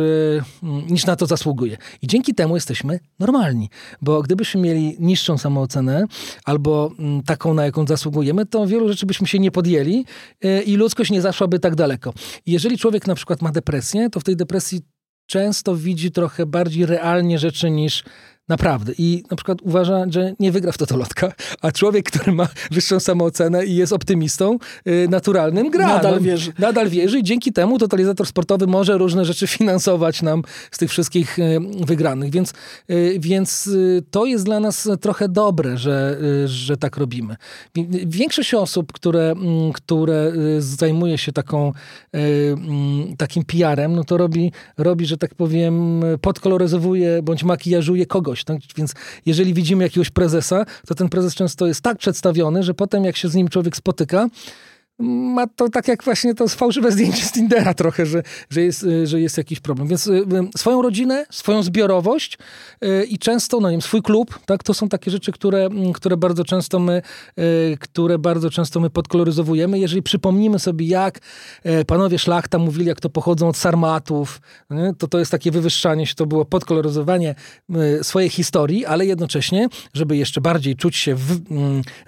niż 0.90 1.06
na 1.06 1.16
to 1.16 1.26
zasługuje. 1.26 1.76
I 2.02 2.06
dzięki 2.06 2.34
temu 2.34 2.54
jesteśmy 2.54 3.00
normalni, 3.18 3.70
bo 4.02 4.22
gdybyśmy 4.22 4.60
mieli 4.60 4.96
niższą 5.00 5.38
samoocenę 5.38 6.06
albo 6.44 6.71
mm, 6.98 7.22
taką, 7.22 7.54
na 7.54 7.64
jaką 7.64 7.86
zasługujemy, 7.86 8.46
to 8.46 8.66
wielu 8.66 8.88
rzeczy 8.88 9.06
byśmy 9.06 9.26
się 9.26 9.38
nie 9.38 9.50
podjęli 9.50 10.04
e, 10.42 10.62
i 10.62 10.76
ludzkość 10.76 11.10
nie 11.10 11.22
zaszłaby 11.22 11.58
tak 11.58 11.74
daleko. 11.74 12.12
Jeżeli 12.46 12.78
człowiek 12.78 13.06
na 13.06 13.14
przykład 13.14 13.42
ma 13.42 13.52
depresję, 13.52 14.10
to 14.10 14.20
w 14.20 14.24
tej 14.24 14.36
depresji 14.36 14.80
często 15.26 15.76
widzi 15.76 16.10
trochę 16.10 16.46
bardziej 16.46 16.86
realnie 16.86 17.38
rzeczy 17.38 17.70
niż 17.70 18.04
Naprawdę. 18.48 18.92
I 18.98 19.22
na 19.30 19.36
przykład 19.36 19.58
uważa, 19.62 20.04
że 20.10 20.34
nie 20.40 20.52
wygra 20.52 20.72
w 20.72 20.78
totolotka, 20.78 21.32
a 21.62 21.72
człowiek, 21.72 22.10
który 22.10 22.32
ma 22.32 22.48
wyższą 22.70 23.00
samoocenę 23.00 23.66
i 23.66 23.76
jest 23.76 23.92
optymistą 23.92 24.58
y, 24.86 25.08
naturalnym, 25.10 25.70
gra. 25.70 25.86
Nadal 25.86 26.14
no, 26.14 26.20
wierzy. 26.20 26.52
Nadal 26.58 26.88
wierzy 26.88 27.18
i 27.18 27.22
dzięki 27.22 27.52
temu 27.52 27.78
totalizator 27.78 28.26
sportowy 28.26 28.66
może 28.66 28.98
różne 28.98 29.24
rzeczy 29.24 29.46
finansować 29.58 30.22
nam 30.22 30.42
z 30.70 30.78
tych 30.78 30.90
wszystkich 30.90 31.38
y, 31.38 31.60
wygranych. 31.86 32.30
Więc, 32.30 32.52
y, 32.90 33.16
więc 33.20 33.70
to 34.10 34.24
jest 34.24 34.44
dla 34.44 34.60
nas 34.60 34.88
trochę 35.00 35.28
dobre, 35.28 35.78
że, 35.78 36.18
że 36.46 36.76
tak 36.76 36.96
robimy. 36.96 37.36
Większość 38.06 38.54
osób, 38.54 38.92
które, 38.92 39.30
mm, 39.30 39.72
które 39.72 40.32
zajmuje 40.58 41.18
się 41.18 41.32
taką, 41.32 41.72
mm, 42.12 43.16
takim 43.16 43.44
PR-em, 43.44 43.96
no 43.96 44.04
to 44.04 44.16
robi, 44.16 44.52
robi, 44.78 45.06
że 45.06 45.16
tak 45.16 45.34
powiem, 45.34 46.02
podkoloryzowuje 46.20 47.22
bądź 47.22 47.44
makijażuje 47.44 48.06
kogoś 48.06 48.31
tak? 48.44 48.56
Więc 48.76 48.94
jeżeli 49.26 49.54
widzimy 49.54 49.84
jakiegoś 49.84 50.10
prezesa, 50.10 50.66
to 50.86 50.94
ten 50.94 51.08
prezes 51.08 51.34
często 51.34 51.66
jest 51.66 51.80
tak 51.80 51.98
przedstawiony, 51.98 52.62
że 52.62 52.74
potem 52.74 53.04
jak 53.04 53.16
się 53.16 53.28
z 53.28 53.34
nim 53.34 53.48
człowiek 53.48 53.76
spotyka, 53.76 54.28
ma 55.02 55.46
to 55.46 55.68
tak 55.68 55.88
jak 55.88 56.04
właśnie 56.04 56.34
to 56.34 56.48
fałszywe 56.48 56.92
zdjęcie 56.92 57.24
z 57.24 57.32
Tindera 57.32 57.74
trochę, 57.74 58.06
że, 58.06 58.22
że, 58.50 58.60
jest, 58.60 58.82
y, 58.82 59.06
że 59.06 59.20
jest 59.20 59.38
jakiś 59.38 59.60
problem. 59.60 59.88
Więc 59.88 60.06
y, 60.06 60.24
swoją 60.56 60.82
rodzinę, 60.82 61.26
swoją 61.30 61.62
zbiorowość 61.62 62.38
i 63.08 63.18
często, 63.18 63.60
no 63.60 63.68
nie 63.68 63.74
wiem, 63.74 63.82
swój 63.82 64.02
klub, 64.02 64.38
tak, 64.46 64.62
to 64.62 64.74
są 64.74 64.88
takie 64.88 65.10
rzeczy, 65.10 65.32
które, 65.32 65.68
które 65.94 66.16
bardzo 66.16 66.44
często 66.44 66.78
my, 66.78 67.02
które 67.80 68.18
bardzo 68.18 68.50
często 68.50 68.80
my 68.80 68.90
podkoloryzowujemy. 68.90 69.78
Jeżeli 69.78 70.02
przypomnimy 70.02 70.58
sobie, 70.58 70.86
jak 70.86 71.18
panowie 71.86 72.18
szlachta 72.18 72.58
mówili, 72.58 72.86
jak 72.86 73.00
to 73.00 73.10
pochodzą 73.10 73.48
od 73.48 73.56
sarmatów, 73.56 74.40
to 74.98 75.08
to 75.08 75.18
jest 75.18 75.30
takie 75.30 75.50
wywyższanie 75.50 76.06
się, 76.06 76.14
to 76.14 76.26
było 76.26 76.44
podkoloryzowanie 76.44 77.34
swojej 78.02 78.30
historii, 78.30 78.86
ale 78.86 79.06
jednocześnie, 79.06 79.68
żeby 79.94 80.16
jeszcze 80.16 80.40
bardziej 80.40 80.76
czuć 80.76 80.96
się 80.96 81.14
w, 81.14 81.40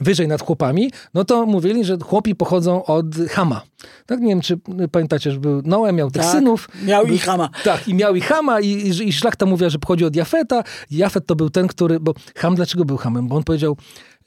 wyżej 0.00 0.28
nad 0.28 0.42
chłopami, 0.42 0.90
no 1.14 1.24
to 1.24 1.46
mówili, 1.46 1.84
że 1.84 1.98
chłopi 1.98 2.34
pochodzą 2.34 2.83
od 2.86 3.16
Hama. 3.30 3.62
Tak, 4.06 4.20
nie 4.20 4.28
wiem, 4.28 4.40
czy 4.40 4.58
pamiętacie, 4.92 5.30
że 5.30 5.40
był 5.40 5.62
Noe, 5.62 5.92
miał 5.92 6.10
tych 6.10 6.22
tak, 6.22 6.32
synów. 6.32 6.68
Miał 6.84 7.06
był, 7.06 7.14
i 7.14 7.18
Hama. 7.18 7.48
Tak, 7.64 7.88
i 7.88 7.94
miał 7.94 8.14
i 8.14 8.20
Hama 8.20 8.60
i, 8.60 8.68
i, 8.68 9.08
i 9.08 9.12
szlachta 9.12 9.46
mówiła, 9.46 9.70
że 9.70 9.78
pochodzi 9.78 10.04
od 10.04 10.16
Jafeta. 10.16 10.64
Jafet 10.90 11.26
to 11.26 11.36
był 11.36 11.50
ten, 11.50 11.68
który, 11.68 12.00
bo 12.00 12.14
Ham 12.36 12.54
dlaczego 12.54 12.84
był 12.84 12.96
Hamem? 12.96 13.28
Bo 13.28 13.36
on 13.36 13.44
powiedział, 13.44 13.76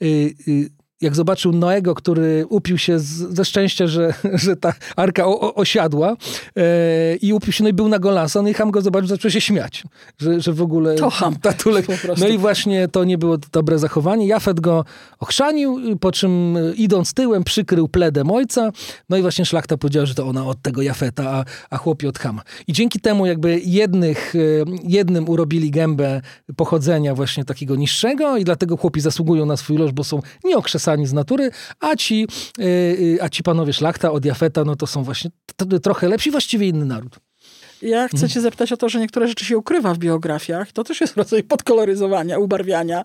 y, 0.02 0.34
y, 0.48 0.70
jak 1.00 1.14
zobaczył 1.14 1.52
Noego, 1.52 1.94
który 1.94 2.46
upił 2.48 2.78
się 2.78 2.98
z, 2.98 3.06
ze 3.06 3.44
szczęścia, 3.44 3.86
że, 3.86 4.14
że 4.44 4.56
ta 4.56 4.74
arka 4.96 5.26
o, 5.26 5.40
o, 5.40 5.54
osiadła 5.54 6.16
e, 6.56 7.16
i 7.16 7.32
upił 7.32 7.52
się, 7.52 7.64
no 7.64 7.70
i 7.70 7.72
był 7.72 7.88
na 7.88 7.98
Golansa, 7.98 8.42
no 8.42 8.48
i 8.48 8.54
Ham 8.54 8.70
go 8.70 8.82
zobaczył, 8.82 9.08
zaczął 9.08 9.30
się 9.30 9.40
śmiać, 9.40 9.84
że, 10.18 10.40
że 10.40 10.52
w 10.52 10.62
ogóle... 10.62 10.94
To 10.94 11.10
Ham. 11.10 11.36
Tatulek, 11.42 11.86
no 12.18 12.28
i 12.28 12.38
właśnie 12.38 12.88
to 12.88 13.04
nie 13.04 13.18
było 13.18 13.38
dobre 13.52 13.78
zachowanie. 13.78 14.26
Jafet 14.26 14.60
go 14.60 14.84
ochrzanił, 15.18 15.98
po 15.98 16.12
czym 16.12 16.56
e, 16.56 16.74
idąc 16.74 17.14
tyłem 17.14 17.44
przykrył 17.44 17.88
pledem 17.88 18.30
ojca, 18.30 18.72
no 19.08 19.16
i 19.16 19.22
właśnie 19.22 19.44
szlachta 19.44 19.76
powiedziała, 19.76 20.06
że 20.06 20.14
to 20.14 20.26
ona 20.26 20.46
od 20.46 20.62
tego 20.62 20.82
Jafeta, 20.82 21.30
a, 21.30 21.44
a 21.70 21.76
chłopi 21.76 22.06
od 22.06 22.18
Hama. 22.18 22.42
I 22.66 22.72
dzięki 22.72 23.00
temu 23.00 23.26
jakby 23.26 23.60
jednych, 23.64 24.34
e, 24.34 24.38
jednym 24.84 25.28
urobili 25.28 25.70
gębę 25.70 26.20
pochodzenia 26.56 27.14
właśnie 27.14 27.44
takiego 27.44 27.76
niższego 27.76 28.36
i 28.36 28.44
dlatego 28.44 28.76
chłopi 28.76 29.00
zasługują 29.00 29.46
na 29.46 29.56
swój 29.56 29.76
loż, 29.76 29.92
bo 29.92 30.04
są 30.04 30.22
nieokrzesani 30.44 30.87
z 31.06 31.12
natury, 31.12 31.50
a 31.80 31.96
ci, 31.96 32.26
y, 32.58 32.62
y, 32.62 33.18
a 33.22 33.28
ci 33.28 33.42
panowie 33.42 33.72
szlachta 33.72 34.12
od 34.12 34.24
Jafeta, 34.24 34.64
no 34.64 34.76
to 34.76 34.86
są 34.86 35.04
właśnie 35.04 35.30
trochę 35.82 36.08
lepsi, 36.08 36.30
właściwie 36.30 36.68
inny 36.68 36.84
naród. 36.84 37.27
Ja 37.82 38.08
chcę 38.08 38.16
mhm. 38.16 38.30
cię 38.30 38.40
zapytać 38.40 38.72
o 38.72 38.76
to, 38.76 38.88
że 38.88 39.00
niektóre 39.00 39.28
rzeczy 39.28 39.44
się 39.44 39.58
ukrywa 39.58 39.94
w 39.94 39.98
biografiach. 39.98 40.72
To 40.72 40.84
też 40.84 41.00
jest 41.00 41.16
rodzaj 41.16 41.42
podkoloryzowania, 41.42 42.38
ubarwiania, 42.38 43.02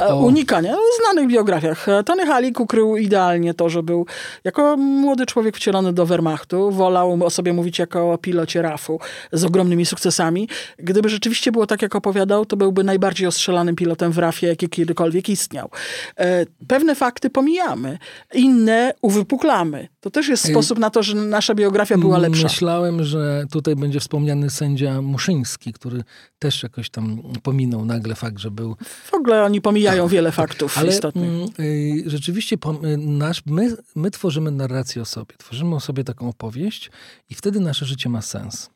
a, 0.00 0.06
o... 0.06 0.26
unikania. 0.26 0.76
W 0.76 1.02
znanych 1.02 1.28
biografiach. 1.30 1.86
Tony 2.04 2.26
Halik 2.26 2.60
ukrył 2.60 2.96
idealnie 2.96 3.54
to, 3.54 3.68
że 3.68 3.82
był 3.82 4.06
jako 4.44 4.76
młody 4.76 5.26
człowiek 5.26 5.56
wcielony 5.56 5.92
do 5.92 6.06
Wehrmachtu. 6.06 6.70
Wolał 6.70 7.18
o 7.24 7.30
sobie 7.30 7.52
mówić 7.52 7.78
jako 7.78 8.12
o 8.12 8.18
pilocie 8.18 8.62
RAF-u 8.62 9.00
z 9.32 9.44
ogromnymi 9.44 9.86
sukcesami. 9.86 10.48
Gdyby 10.78 11.08
rzeczywiście 11.08 11.52
było 11.52 11.66
tak, 11.66 11.82
jak 11.82 11.96
opowiadał, 11.96 12.46
to 12.46 12.56
byłby 12.56 12.84
najbardziej 12.84 13.26
ostrzelanym 13.26 13.76
pilotem 13.76 14.12
w 14.12 14.18
RAF-ie, 14.18 14.50
jaki 14.50 14.68
kiedykolwiek 14.68 15.28
istniał. 15.28 15.70
E, 16.16 16.46
pewne 16.68 16.94
fakty 16.94 17.30
pomijamy. 17.30 17.98
Inne 18.34 18.94
uwypuklamy. 19.02 19.88
To 20.00 20.10
też 20.10 20.28
jest 20.28 20.48
sposób 20.50 20.78
na 20.78 20.90
to, 20.90 21.02
że 21.02 21.14
nasza 21.14 21.54
biografia 21.54 21.98
była 21.98 22.18
lepsza. 22.18 22.42
Myślałem, 22.42 23.04
że 23.04 23.44
tutaj 23.52 23.76
będzie 23.78 24.00
wspomniany 24.00 24.50
sędzia 24.50 25.02
Muszyński, 25.02 25.72
który 25.72 26.04
też 26.38 26.62
jakoś 26.62 26.90
tam 26.90 27.22
pominął 27.42 27.84
nagle 27.84 28.14
fakt, 28.14 28.38
że 28.38 28.50
był... 28.50 28.76
W 29.04 29.14
ogóle 29.14 29.44
oni 29.44 29.60
pomijają 29.60 30.04
tak, 30.04 30.12
wiele 30.12 30.32
faktów 30.32 30.78
ale, 30.78 30.88
istotnych. 30.88 31.30
Mm, 31.30 31.48
y, 31.60 32.02
rzeczywiście 32.06 32.56
y, 32.84 32.96
nasz, 32.96 33.42
my, 33.46 33.76
my 33.94 34.10
tworzymy 34.10 34.50
narrację 34.50 35.02
o 35.02 35.04
sobie, 35.04 35.34
tworzymy 35.38 35.74
o 35.74 35.80
sobie 35.80 36.04
taką 36.04 36.28
opowieść 36.28 36.90
i 37.30 37.34
wtedy 37.34 37.60
nasze 37.60 37.86
życie 37.86 38.08
ma 38.08 38.22
sens. 38.22 38.70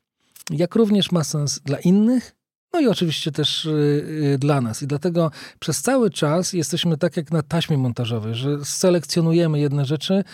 Jak 0.50 0.74
również 0.74 1.12
ma 1.12 1.24
sens 1.24 1.60
dla 1.64 1.78
innych, 1.78 2.34
no 2.72 2.80
i 2.80 2.86
oczywiście 2.86 3.32
też 3.32 3.64
y, 3.64 4.36
dla 4.38 4.60
nas. 4.60 4.82
I 4.82 4.86
dlatego 4.86 5.30
przez 5.58 5.82
cały 5.82 6.10
czas 6.10 6.52
jesteśmy 6.52 6.98
tak 6.98 7.16
jak 7.16 7.30
na 7.30 7.42
taśmie 7.42 7.78
montażowej, 7.78 8.34
że 8.34 8.64
selekcjonujemy 8.64 9.60
jedne 9.60 9.84
rzeczy, 9.84 10.24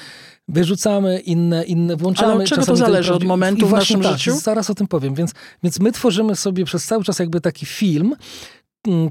wyrzucamy 0.49 1.19
inne, 1.19 1.65
inne 1.65 1.97
włączamy. 1.97 2.33
Ale 2.33 2.43
od 2.43 2.49
czego 2.49 2.67
to 2.67 2.77
zależy? 2.77 3.15
Od 3.15 3.25
momentu 3.25 3.69
w 3.69 3.73
naszym 3.73 4.03
tak, 4.03 4.13
życiu? 4.13 4.35
Zaraz 4.35 4.71
o 4.71 4.75
tym 4.75 4.87
powiem. 4.87 5.15
Więc, 5.15 5.35
więc 5.63 5.81
my 5.81 5.93
tworzymy 5.93 6.37
sobie 6.37 6.65
przez 6.65 6.85
cały 6.85 7.05
czas 7.05 7.19
jakby 7.19 7.41
taki 7.41 7.67
film, 7.67 8.15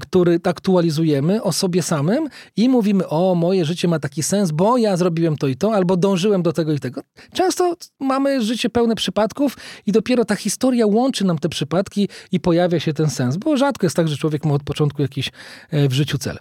który 0.00 0.40
aktualizujemy 0.44 1.42
o 1.42 1.52
sobie 1.52 1.82
samym 1.82 2.28
i 2.56 2.68
mówimy, 2.68 3.08
o, 3.08 3.34
moje 3.34 3.64
życie 3.64 3.88
ma 3.88 3.98
taki 3.98 4.22
sens, 4.22 4.50
bo 4.50 4.78
ja 4.78 4.96
zrobiłem 4.96 5.36
to 5.36 5.46
i 5.46 5.56
to, 5.56 5.74
albo 5.74 5.96
dążyłem 5.96 6.42
do 6.42 6.52
tego 6.52 6.72
i 6.72 6.78
tego. 6.80 7.00
Często 7.32 7.76
mamy 8.00 8.42
życie 8.42 8.70
pełne 8.70 8.94
przypadków 8.94 9.56
i 9.86 9.92
dopiero 9.92 10.24
ta 10.24 10.36
historia 10.36 10.86
łączy 10.86 11.24
nam 11.24 11.38
te 11.38 11.48
przypadki 11.48 12.08
i 12.32 12.40
pojawia 12.40 12.80
się 12.80 12.92
ten 12.92 13.10
sens, 13.10 13.36
bo 13.36 13.56
rzadko 13.56 13.86
jest 13.86 13.96
tak, 13.96 14.08
że 14.08 14.16
człowiek 14.16 14.44
ma 14.44 14.54
od 14.54 14.62
początku 14.62 15.02
jakiś 15.02 15.30
e, 15.70 15.88
w 15.88 15.92
życiu 15.92 16.18
cel. 16.18 16.38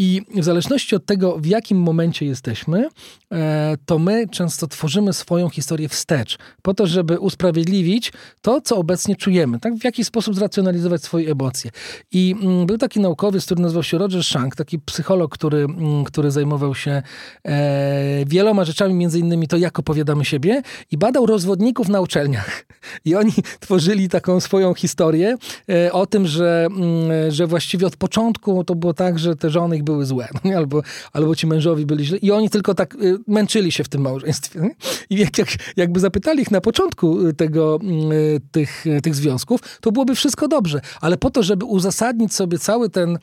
I 0.00 0.22
w 0.34 0.44
zależności 0.44 0.96
od 0.96 1.06
tego, 1.06 1.38
w 1.38 1.46
jakim 1.46 1.78
momencie 1.78 2.26
jesteśmy, 2.26 2.88
e, 3.32 3.76
to 3.86 3.98
my 3.98 4.28
często 4.28 4.66
tworzymy 4.66 5.12
swoją 5.12 5.48
historię 5.48 5.88
wstecz, 5.88 6.38
po 6.62 6.74
to, 6.74 6.86
żeby 6.86 7.18
usprawiedliwić 7.18 8.12
to, 8.42 8.60
co 8.60 8.76
obecnie 8.76 9.16
czujemy, 9.16 9.60
tak? 9.60 9.74
w 9.74 9.84
jaki 9.84 10.04
sposób 10.04 10.34
zracjonalizować 10.34 11.02
swoje 11.02 11.30
emocje. 11.30 11.70
I 12.12 12.34
mm, 12.42 12.66
był 12.66 12.78
taki 12.78 13.00
naukowiec, 13.00 13.44
który 13.44 13.62
nazywał 13.62 13.82
się 13.82 13.98
Roger 13.98 14.24
Shank, 14.24 14.56
taki 14.56 14.78
psycholog, 14.78 15.34
który, 15.34 15.58
mm, 15.58 16.04
który 16.04 16.30
zajmował 16.30 16.74
się 16.74 17.02
e, 17.44 18.24
wieloma 18.26 18.64
rzeczami, 18.64 18.94
między 18.94 19.18
innymi 19.18 19.48
to, 19.48 19.56
jak 19.56 19.78
opowiadamy 19.78 20.24
siebie, 20.24 20.62
i 20.90 20.98
badał 20.98 21.26
rozwodników 21.26 21.88
na 21.88 22.00
uczelniach. 22.00 22.64
I 23.04 23.14
oni 23.14 23.32
tworzyli 23.60 24.08
taką 24.08 24.40
swoją 24.40 24.74
historię 24.74 25.36
e, 25.70 25.92
o 25.92 26.06
tym, 26.06 26.26
że, 26.26 26.66
mm, 26.70 27.30
że 27.30 27.46
właściwie 27.46 27.86
od 27.86 27.96
początku 27.96 28.64
to 28.64 28.74
było 28.74 28.94
tak, 28.94 29.18
że 29.18 29.36
te 29.36 29.50
żony 29.50 29.76
ich 29.76 29.84
były 29.88 30.06
złe, 30.06 30.28
no 30.44 30.56
albo, 30.56 30.82
albo 31.12 31.36
ci 31.36 31.46
mężowi 31.46 31.86
byli 31.86 32.04
źle 32.04 32.18
i 32.18 32.30
oni 32.30 32.50
tylko 32.50 32.74
tak 32.74 32.94
y, 32.94 33.18
męczyli 33.26 33.72
się 33.72 33.84
w 33.84 33.88
tym 33.88 34.00
małżeństwie. 34.00 34.60
Nie? 34.60 34.70
I 35.10 35.16
jak, 35.18 35.38
jak, 35.38 35.48
jakby 35.76 36.00
zapytali 36.00 36.42
ich 36.42 36.50
na 36.50 36.60
początku 36.60 37.26
y, 37.26 37.34
tego, 37.34 37.78
y, 38.12 38.40
tych, 38.50 38.84
tych 39.02 39.14
związków, 39.14 39.60
to 39.80 39.92
byłoby 39.92 40.14
wszystko 40.14 40.48
dobrze, 40.48 40.80
ale 41.00 41.16
po 41.16 41.30
to, 41.30 41.42
żeby 41.42 41.64
uzasadnić 41.64 42.34
sobie 42.34 42.58
cały 42.58 42.90
ten, 42.90 43.18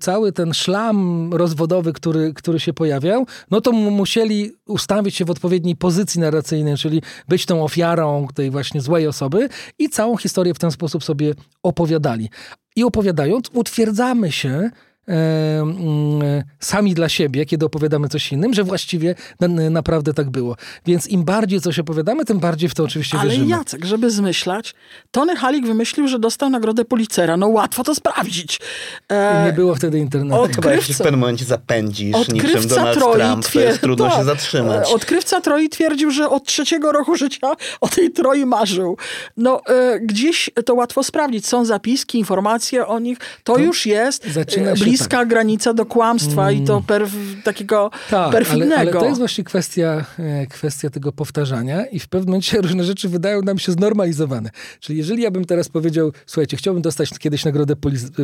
cały 0.00 0.32
ten 0.32 0.54
szlam 0.54 1.30
rozwodowy, 1.32 1.92
który, 1.92 2.34
który 2.34 2.60
się 2.60 2.72
pojawiał, 2.72 3.26
no 3.50 3.60
to 3.60 3.72
musieli 3.72 4.52
ustawić 4.66 5.14
się 5.16 5.24
w 5.24 5.30
odpowiedniej 5.30 5.76
pozycji 5.76 6.20
narracyjnej, 6.20 6.76
czyli 6.76 7.02
być 7.28 7.46
tą 7.46 7.64
ofiarą 7.64 8.26
tej 8.34 8.50
właśnie 8.50 8.80
złej 8.80 9.06
osoby 9.06 9.48
i 9.78 9.88
całą 9.88 10.16
historię 10.16 10.54
w 10.54 10.58
ten 10.58 10.70
sposób 10.70 11.04
sobie 11.04 11.34
opowiadali. 11.62 12.28
I 12.76 12.84
opowiadając, 12.84 13.50
utwierdzamy 13.52 14.32
się 14.32 14.50
Mm, 14.50 14.70
sami 16.60 16.94
dla 16.94 17.08
siebie, 17.08 17.46
kiedy 17.46 17.66
opowiadamy 17.66 18.08
coś 18.08 18.32
innym, 18.32 18.54
że 18.54 18.64
właściwie 18.64 19.14
naprawdę 19.70 20.14
tak 20.14 20.30
było. 20.30 20.56
Więc 20.86 21.06
im 21.06 21.24
bardziej 21.24 21.60
coś 21.60 21.78
opowiadamy, 21.78 22.24
tym 22.24 22.38
bardziej 22.38 22.68
w 22.68 22.74
to 22.74 22.84
oczywiście 22.84 23.18
Ale 23.18 23.30
wierzymy. 23.30 23.54
Ale 23.54 23.58
Jacek, 23.58 23.84
żeby 23.84 24.10
zmyślać, 24.10 24.74
Tony 25.10 25.36
Halik 25.36 25.66
wymyślił, 25.66 26.08
że 26.08 26.18
dostał 26.18 26.50
nagrodę 26.50 26.84
Policera. 26.84 27.36
No 27.36 27.48
łatwo 27.48 27.84
to 27.84 27.94
sprawdzić. 27.94 28.60
E... 29.08 29.46
Nie 29.46 29.52
było 29.52 29.74
wtedy 29.74 29.98
internetu. 29.98 30.42
Odkrywca... 30.42 30.62
Chyba 30.62 30.74
jak 30.74 30.84
się 30.84 30.94
w 30.94 30.98
pewnym 30.98 31.20
momencie 31.20 31.44
zapędzisz, 31.44 32.14
odkrywca 32.14 32.48
niczym 32.48 32.68
Donald 32.68 32.98
Troi 32.98 33.20
Trump, 33.20 33.44
twier... 33.44 33.62
to 33.62 33.68
jest 33.68 33.80
trudno 33.80 34.04
to, 34.04 34.10
się 34.10 34.16
tak. 34.16 34.26
zatrzymać. 34.26 34.92
Odkrywca 34.92 35.40
Troi 35.40 35.68
twierdził, 35.68 36.10
że 36.10 36.28
od 36.28 36.44
trzeciego 36.44 36.92
roku 36.92 37.16
życia 37.16 37.52
o 37.80 37.88
tej 37.88 38.10
Troi 38.10 38.46
marzył. 38.46 38.96
No 39.36 39.62
e, 39.66 40.00
gdzieś 40.00 40.50
to 40.64 40.74
łatwo 40.74 41.02
sprawdzić. 41.02 41.46
Są 41.46 41.64
zapiski, 41.64 42.18
informacje 42.18 42.86
o 42.86 42.98
nich. 42.98 43.18
To, 43.18 43.54
to 43.54 43.58
już 43.58 43.86
jest 43.86 44.26
e, 44.56 44.74
blisko 44.74 44.97
bliska 44.98 45.18
tak. 45.18 45.28
granica 45.28 45.74
do 45.74 45.86
kłamstwa 45.86 46.50
mm. 46.50 46.62
i 46.62 46.66
to 46.66 46.72
mm. 46.72 46.84
perf, 46.84 47.12
takiego 47.44 47.90
tak, 48.10 48.32
perfidnego. 48.32 48.74
Ale, 48.74 48.90
ale 48.90 49.00
to 49.00 49.06
jest 49.06 49.18
właśnie 49.18 49.44
kwestia, 49.44 50.04
e, 50.18 50.46
kwestia 50.46 50.90
tego 50.90 51.12
powtarzania 51.12 51.86
i 51.86 51.98
w 51.98 52.08
pewnym 52.08 52.28
momencie 52.28 52.60
różne 52.66 52.84
rzeczy 52.84 53.08
wydają 53.08 53.42
nam 53.42 53.58
się 53.58 53.72
znormalizowane. 53.72 54.50
Czyli 54.80 54.98
jeżeli 54.98 55.22
ja 55.22 55.30
bym 55.30 55.44
teraz 55.44 55.68
powiedział, 55.68 56.12
słuchajcie, 56.26 56.56
chciałbym 56.56 56.82
dostać 56.82 57.10
kiedyś 57.18 57.44
nagrodę 57.44 57.74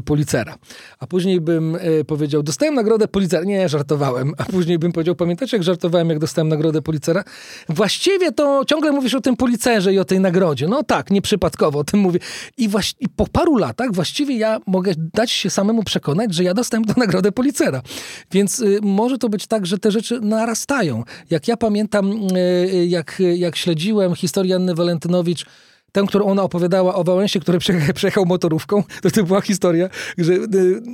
policera, 0.05 0.55
a 0.99 1.07
później 1.07 1.41
bym 1.41 1.77
e, 1.77 2.05
powiedział, 2.05 2.43
dostałem 2.43 2.75
nagrodę 2.75 3.09
policera, 3.09 3.45
nie, 3.45 3.69
żartowałem, 3.69 4.33
a 4.39 4.45
później 4.45 4.79
bym 4.79 4.93
powiedział, 4.93 5.15
pamiętacie 5.15 5.57
jak 5.57 5.65
żartowałem, 5.65 6.11
jak 6.11 6.19
dostałem 6.19 6.49
nagrodę 6.49 6.83
policera? 6.83 7.25
Właściwie 7.69 8.33
to 8.33 8.65
ciągle 8.67 8.93
mówisz 8.93 9.15
o 9.15 9.21
tym 9.21 9.37
policerze 9.37 9.95
i 9.95 9.99
o 9.99 10.05
tej 10.05 10.21
nagrodzie. 10.21 10.69
No 10.69 10.83
tak, 10.83 11.11
nieprzypadkowo 11.11 11.79
o 11.79 11.85
tym 11.85 12.01
mówię. 12.01 12.21
I, 12.57 12.69
właśnie, 12.69 13.07
i 13.07 13.09
po 13.09 13.27
paru 13.27 13.57
latach 13.57 13.93
właściwie 13.93 14.37
ja 14.37 14.59
mogę 14.67 14.93
dać 15.15 15.31
się 15.31 15.51
samemu 15.51 15.83
przekonać, 15.83 16.35
że 16.35 16.45
ja 16.45 16.55
dostęp 16.55 16.64
do 16.71 16.95
nagrody 16.97 17.33
Policera. 17.33 17.83
Więc 18.31 18.61
y, 18.61 18.79
może 18.83 19.19
to 19.19 19.29
być 19.29 19.47
tak, 19.47 19.67
że 19.67 19.79
te 19.79 19.91
rzeczy 19.91 20.21
narastają. 20.21 21.03
Jak 21.31 21.49
ja 21.49 21.57
pamiętam, 21.57 22.13
y, 22.37 22.87
jak, 22.87 23.23
jak 23.37 23.57
śledziłem 23.57 24.15
historię 24.15 24.57
Anny 24.57 24.75
Walentynowicz 24.75 25.47
tę, 25.95 26.05
którą 26.09 26.27
ona 26.27 26.43
opowiadała 26.43 26.95
o 26.95 27.05
Wałęsie, 27.05 27.41
który 27.41 27.59
przejechał, 27.95 28.27
motorówką, 28.27 28.83
to 29.03 29.11
to 29.11 29.25
była 29.25 29.41
historia, 29.41 29.89
że 30.19 30.33
y, 30.33 30.47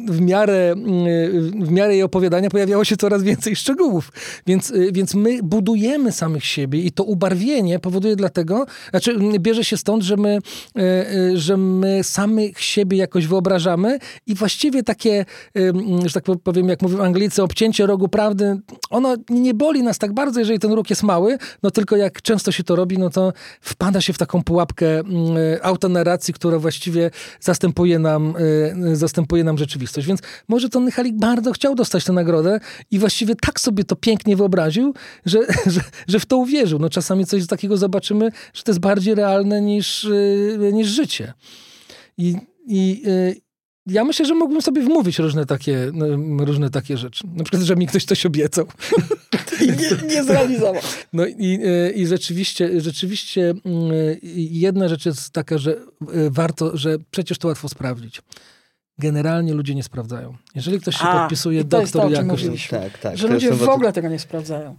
w 0.09 0.21
miarę, 0.21 0.75
y, 1.07 1.41
w 1.65 1.71
miarę 1.71 1.93
jej 1.93 2.03
opowiadania 2.03 2.51
pojawiało 2.51 2.85
się 2.85 2.97
coraz 2.97 3.23
więcej 3.23 3.57
szczegółów. 3.57 4.13
Więc, 4.47 4.71
y, 4.71 4.93
więc 4.93 5.15
my 5.15 5.43
budujemy 5.43 6.13
samych 6.13 6.45
siebie 6.45 6.81
i 6.81 6.93
to 6.93 7.05
ubarwienie 7.05 7.79
powoduje 7.79 8.17
dlatego, 8.17 8.67
znaczy 8.91 9.19
bierze 9.39 9.65
się 9.65 9.77
stąd, 9.77 10.03
że 10.03 10.17
my, 10.17 10.39
że 11.35 11.57
my 11.57 12.05
samych 12.05 12.61
siebie 12.61 12.97
jakoś 12.97 13.27
wyobrażamy 13.27 13.99
i 14.27 14.35
właściwie 14.35 14.83
takie, 14.83 15.25
że 16.07 16.15
tak 16.15 16.25
powiem, 16.43 16.69
jak 16.69 16.83
mówią 16.83 17.03
Anglicy, 17.03 17.43
obcięcie 17.43 17.87
rogu 17.87 18.09
prawdy, 18.09 18.61
ono 18.91 19.17
nie 19.31 19.55
boli 19.55 19.83
nas 19.83 19.99
tak 19.99 20.13
bardzo, 20.13 20.41
jeżeli 20.41 20.59
ten 20.59 20.73
róg 20.73 20.91
jest 20.91 21.03
mały, 21.03 21.39
no 21.63 21.71
tylko 21.71 21.97
jak 21.97 22.23
często 22.23 22.53
się 22.53 22.65
to 22.65 22.77
robi, 22.77 22.99
no 22.99 23.11
to 23.11 23.33
wpada 23.61 24.01
się 24.01 24.13
w 24.13 24.19
taką 24.19 24.43
pułapkę 24.43 24.90
autonarracji, 25.63 26.35
która 26.35 26.59
właściwie 26.59 27.11
zastępuje 27.41 27.99
nam, 27.99 28.35
zastępuje 28.93 29.45
nam 29.45 29.59
rzeczywistość. 29.59 30.07
Więc 30.07 30.21
może 30.49 30.69
to 30.69 30.81
Nychalik 30.81 31.17
bardzo 31.17 31.53
chciał 31.53 31.75
dostać 31.75 32.05
tę 32.05 32.13
nagrodę 32.13 32.61
i 32.91 32.99
właściwie 32.99 33.35
tak 33.37 33.61
sobie 33.61 33.85
to 33.85 33.97
pięknie 33.97 34.37
wyobraził, 34.37 34.95
że, 35.27 35.39
że, 35.75 35.81
że 36.09 36.21
w 36.21 36.27
to 36.27 36.37
uwierzył. 36.37 36.79
No 36.79 36.91
czasami 36.91 37.27
coś 37.27 37.47
takiego 37.47 37.77
zobaczymy, 37.77 38.33
że 38.55 38.63
to 38.63 38.71
jest 38.71 38.81
bardziej 38.81 39.15
realne 39.15 39.61
niż, 39.61 40.09
niż 40.73 40.89
życie. 40.89 41.33
I, 42.19 42.37
i 42.67 43.03
ja 43.87 44.05
myślę, 44.05 44.27
że 44.27 44.35
mógłbym 44.35 44.63
sobie 44.63 44.83
wmówić 44.83 45.19
różne 45.19 45.47
takie, 45.47 45.91
no, 45.93 46.45
różne 46.45 46.71
takie 46.71 46.97
rzeczy. 46.97 47.27
Na 47.35 47.45
przykład, 47.45 47.63
że 47.63 47.77
mi 47.77 47.87
ktoś 47.87 48.05
coś 48.05 48.27
obiecał. 48.27 48.67
I 49.61 49.67
nie, 49.83 50.15
nie 50.15 50.25
zrealizował. 50.25 50.83
No 51.13 51.27
i, 51.27 51.61
e, 51.65 51.91
i 51.91 52.07
rzeczywiście, 52.07 52.81
rzeczywiście 52.81 53.55
mm, 53.65 53.91
jedna 54.35 54.89
rzecz 54.89 55.07
jest 55.07 55.31
taka, 55.31 55.59
że 55.59 55.73
e, 55.73 55.77
warto, 56.31 56.77
że 56.77 56.97
przecież 57.11 57.39
to 57.39 57.49
łatwo 57.49 57.69
sprawdzić. 57.69 58.23
Generalnie 58.99 59.55
ludzie 59.55 59.75
nie 59.75 59.83
sprawdzają. 59.83 60.37
Jeżeli 60.55 60.81
ktoś 60.81 60.97
się 60.97 61.05
A, 61.05 61.21
podpisuje 61.21 61.65
doktor 61.65 62.13
jakoś... 62.13 62.69
Tak, 62.69 62.99
tak. 62.99 63.19
Że 63.19 63.29
ludzie 63.29 63.53
w 63.53 63.69
ogóle 63.69 63.93
tego 63.93 64.09
nie 64.09 64.19
sprawdzają. 64.19 64.77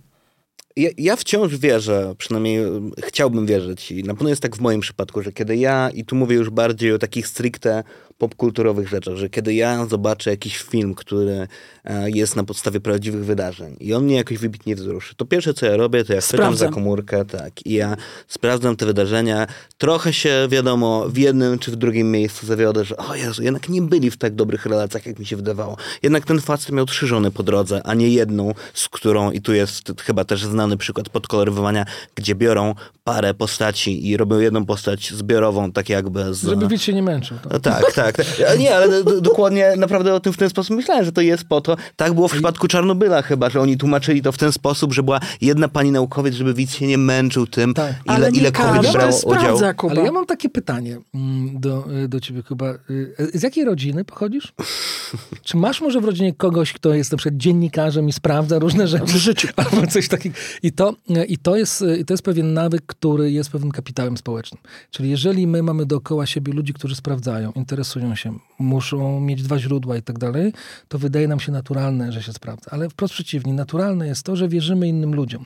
Ja, 0.76 0.90
ja, 0.98 1.16
wciąż 1.16 1.58
wierzę, 1.58 2.16
przynajmniej 2.18 2.66
chciałbym 3.04 3.46
wierzyć 3.46 3.92
i 3.92 4.04
na 4.04 4.14
pewno 4.14 4.30
jest 4.30 4.42
tak 4.42 4.56
w 4.56 4.60
moim 4.60 4.82
przypadku, 4.82 5.22
że 5.22 5.32
kiedy 5.32 5.58
ja, 5.58 5.90
i 5.90 6.06
tu 6.06 6.16
mówię 6.16 6.36
już 6.36 6.50
bardziej 6.50 6.94
o 6.94 6.98
takich 6.98 7.28
stricte 7.28 7.84
popkulturowych 8.22 8.88
rzeczach, 8.88 9.16
że 9.16 9.30
kiedy 9.30 9.54
ja 9.54 9.86
zobaczę 9.86 10.30
jakiś 10.30 10.58
film, 10.58 10.96
który 10.96 11.48
e, 11.86 12.10
jest 12.10 12.36
na 12.36 12.44
podstawie 12.44 12.80
prawdziwych 12.80 13.26
wydarzeń 13.26 13.76
i 13.80 13.94
on 13.94 14.04
mnie 14.04 14.16
jakoś 14.16 14.38
wybitnie 14.38 14.76
wzruszy, 14.76 15.16
to 15.16 15.26
pierwsze 15.26 15.54
co 15.54 15.66
ja 15.66 15.78
robię, 15.78 16.06
to 16.06 16.14
ja 16.14 16.22
chwytam 16.22 16.58
za 16.58 16.70
komórkę, 16.70 17.26
tak, 17.26 17.66
i 17.66 17.74
ja 17.74 17.98
sprawdzam 18.28 18.76
te 18.76 18.86
wydarzenia. 18.86 19.48
Trochę 19.78 20.14
się, 20.14 20.48
wiadomo, 20.50 21.10
w 21.10 21.18
jednym 21.18 21.60
czy 21.60 21.72
w 21.72 21.76
drugim 21.76 22.12
miejscu 22.12 22.46
zawiodę, 22.46 22.86
że 22.86 22.98
o 22.98 23.16
Jezu, 23.16 23.44
jednak 23.44 23.70
nie 23.70 23.82
byli 23.82 24.12
w 24.12 24.18
tak 24.18 24.36
dobrych 24.36 24.66
relacjach, 24.66 25.06
jak 25.06 25.20
mi 25.20 25.26
się 25.26 25.36
wydawało. 25.36 25.78
Jednak 26.04 26.26
ten 26.26 26.42
facet 26.42 26.72
miał 26.72 26.86
trzy 26.86 27.08
żony 27.08 27.32
po 27.32 27.44
drodze, 27.44 27.82
a 27.84 27.94
nie 27.94 28.10
jedną, 28.10 28.54
z 28.74 28.90
którą, 28.90 29.32
i 29.32 29.42
tu 29.42 29.54
jest 29.54 29.94
chyba 30.02 30.26
też 30.26 30.46
znany 30.46 30.78
przykład 30.78 31.10
podkolorywowania, 31.10 31.86
gdzie 32.16 32.36
biorą 32.36 32.76
parę 33.04 33.34
postaci 33.34 34.10
i 34.10 34.18
robią 34.18 34.40
jedną 34.40 34.66
postać 34.66 35.14
zbiorową, 35.14 35.72
tak 35.72 35.90
jakby 35.90 36.34
z... 36.34 36.42
Żeby 36.42 36.68
widz 36.68 36.82
się 36.82 36.94
nie 36.94 37.04
męczył. 37.04 37.38
To. 37.50 37.60
Tak, 37.60 37.94
tak 37.94 38.11
tak. 38.14 38.60
Nie, 38.60 38.76
ale 38.76 39.04
dokładnie 39.04 39.74
naprawdę 39.78 40.14
o 40.14 40.20
tym 40.20 40.34
w 40.34 40.38
ten 40.38 40.50
sposób 40.50 40.76
myślałem, 40.76 41.06
że 41.06 41.12
to 41.12 41.22
jest 41.22 41.44
po 41.44 41.62
to. 41.62 41.78
Tak 41.96 42.14
było 42.14 42.28
w 42.28 42.32
przypadku 42.32 42.68
Czarnobyla 42.68 43.22
chyba, 43.22 43.50
że 43.50 43.62
oni 43.62 43.78
tłumaczyli 43.78 44.22
to 44.22 44.32
w 44.32 44.38
ten 44.38 44.52
sposób, 44.52 44.94
że 44.94 45.04
była 45.04 45.20
jedna 45.42 45.68
pani 45.68 45.92
naukowiec, 45.92 46.36
żeby 46.36 46.54
widz 46.54 46.72
się 46.74 46.88
nie 46.88 46.98
męczył 46.98 47.48
tym, 47.48 47.74
tak. 47.74 47.94
ile, 48.18 48.30
ile 48.30 48.52
kobiet 48.52 48.92
brało 48.92 49.20
udział. 49.26 49.76
Kuba. 49.76 49.94
Ale 49.94 50.04
ja 50.04 50.12
mam 50.12 50.26
takie 50.26 50.50
pytanie 50.50 50.98
mm, 51.16 51.60
do, 51.60 51.86
do 52.08 52.20
ciebie, 52.20 52.44
Kuba. 52.44 52.74
Y, 52.90 53.32
z 53.34 53.44
jakiej 53.44 53.66
rodziny 53.66 54.06
pochodzisz? 54.06 54.54
Czy 55.44 55.58
masz 55.58 55.82
może 55.82 56.02
w 56.02 56.06
rodzinie 56.06 56.34
kogoś, 56.34 56.74
kto 56.74 56.94
jest 56.94 57.12
na 57.12 57.18
przykład 57.18 57.38
dziennikarzem 57.38 58.10
i 58.10 58.14
sprawdza 58.14 58.60
różne 58.60 58.88
rzeczy? 58.88 59.06
W 59.06 59.16
życiu. 59.16 59.48
Albo 59.56 59.88
coś 59.88 60.08
takiego. 60.08 60.36
I 60.64 60.72
to, 60.72 60.96
i 61.28 61.38
to, 61.38 61.56
jest, 61.56 61.84
i 62.00 62.06
to 62.06 62.14
jest 62.14 62.24
pewien 62.24 62.54
nawyk, 62.54 62.86
który 62.86 63.32
jest 63.32 63.50
pewnym 63.50 63.72
kapitałem 63.72 64.18
społecznym. 64.18 64.62
Czyli 64.92 65.10
jeżeli 65.10 65.48
my 65.48 65.64
mamy 65.64 65.86
dookoła 65.86 66.26
siebie 66.26 66.54
ludzi, 66.54 66.74
którzy 66.74 66.96
sprawdzają, 66.96 67.52
interesują 67.52 67.91
interesują 68.00 68.16
się, 68.16 68.40
muszą 68.60 69.20
mieć 69.20 69.44
dwa 69.44 69.60
źródła 69.60 69.98
i 69.98 70.02
tak 70.02 70.20
dalej, 70.20 70.54
to 70.88 71.00
wydaje 71.00 71.28
nam 71.28 71.40
się 71.40 71.52
naturalne, 71.52 72.12
że 72.12 72.24
się 72.24 72.34
sprawdza. 72.34 72.72
Ale 72.72 72.90
wprost 72.90 73.14
przeciwnie, 73.14 73.54
naturalne 73.54 74.08
jest 74.08 74.24
to, 74.24 74.36
że 74.36 74.48
wierzymy 74.48 74.88
innym 74.88 75.16
ludziom. 75.16 75.46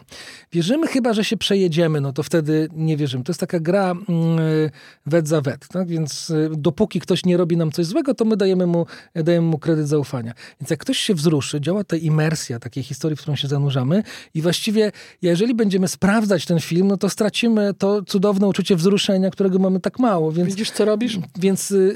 Wierzymy 0.51 0.87
chyba, 0.87 1.13
że 1.13 1.23
się 1.23 1.37
przejedziemy, 1.37 2.01
no 2.01 2.13
to 2.13 2.23
wtedy 2.23 2.69
nie 2.73 2.97
wierzymy. 2.97 3.23
To 3.23 3.31
jest 3.31 3.39
taka 3.39 3.59
gra 3.59 3.91
mm, 3.91 4.39
wet 5.05 5.27
za 5.27 5.41
wet, 5.41 5.67
tak? 5.67 5.87
Więc 5.87 6.29
y, 6.29 6.49
dopóki 6.57 6.99
ktoś 6.99 7.25
nie 7.25 7.37
robi 7.37 7.57
nam 7.57 7.71
coś 7.71 7.85
złego, 7.85 8.13
to 8.13 8.25
my 8.25 8.37
dajemy 8.37 8.67
mu, 8.67 8.85
dajemy 9.15 9.47
mu 9.47 9.57
kredyt 9.59 9.87
zaufania. 9.87 10.33
Więc 10.61 10.69
jak 10.69 10.79
ktoś 10.79 10.97
się 10.97 11.13
wzruszy, 11.13 11.61
działa 11.61 11.83
ta 11.83 11.95
imersja 11.95 12.59
takiej 12.59 12.83
historii, 12.83 13.15
w 13.15 13.21
którą 13.21 13.35
się 13.35 13.47
zanurzamy 13.47 14.03
i 14.33 14.41
właściwie 14.41 14.91
jeżeli 15.21 15.55
będziemy 15.55 15.87
sprawdzać 15.87 16.45
ten 16.45 16.59
film, 16.59 16.87
no 16.87 16.97
to 16.97 17.09
stracimy 17.09 17.73
to 17.73 18.01
cudowne 18.03 18.47
uczucie 18.47 18.75
wzruszenia, 18.75 19.29
którego 19.29 19.59
mamy 19.59 19.79
tak 19.79 19.99
mało. 19.99 20.31
Więc, 20.31 20.49
Widzisz, 20.49 20.71
co 20.71 20.85
robisz? 20.85 21.19
Więc, 21.39 21.71
y, 21.71 21.95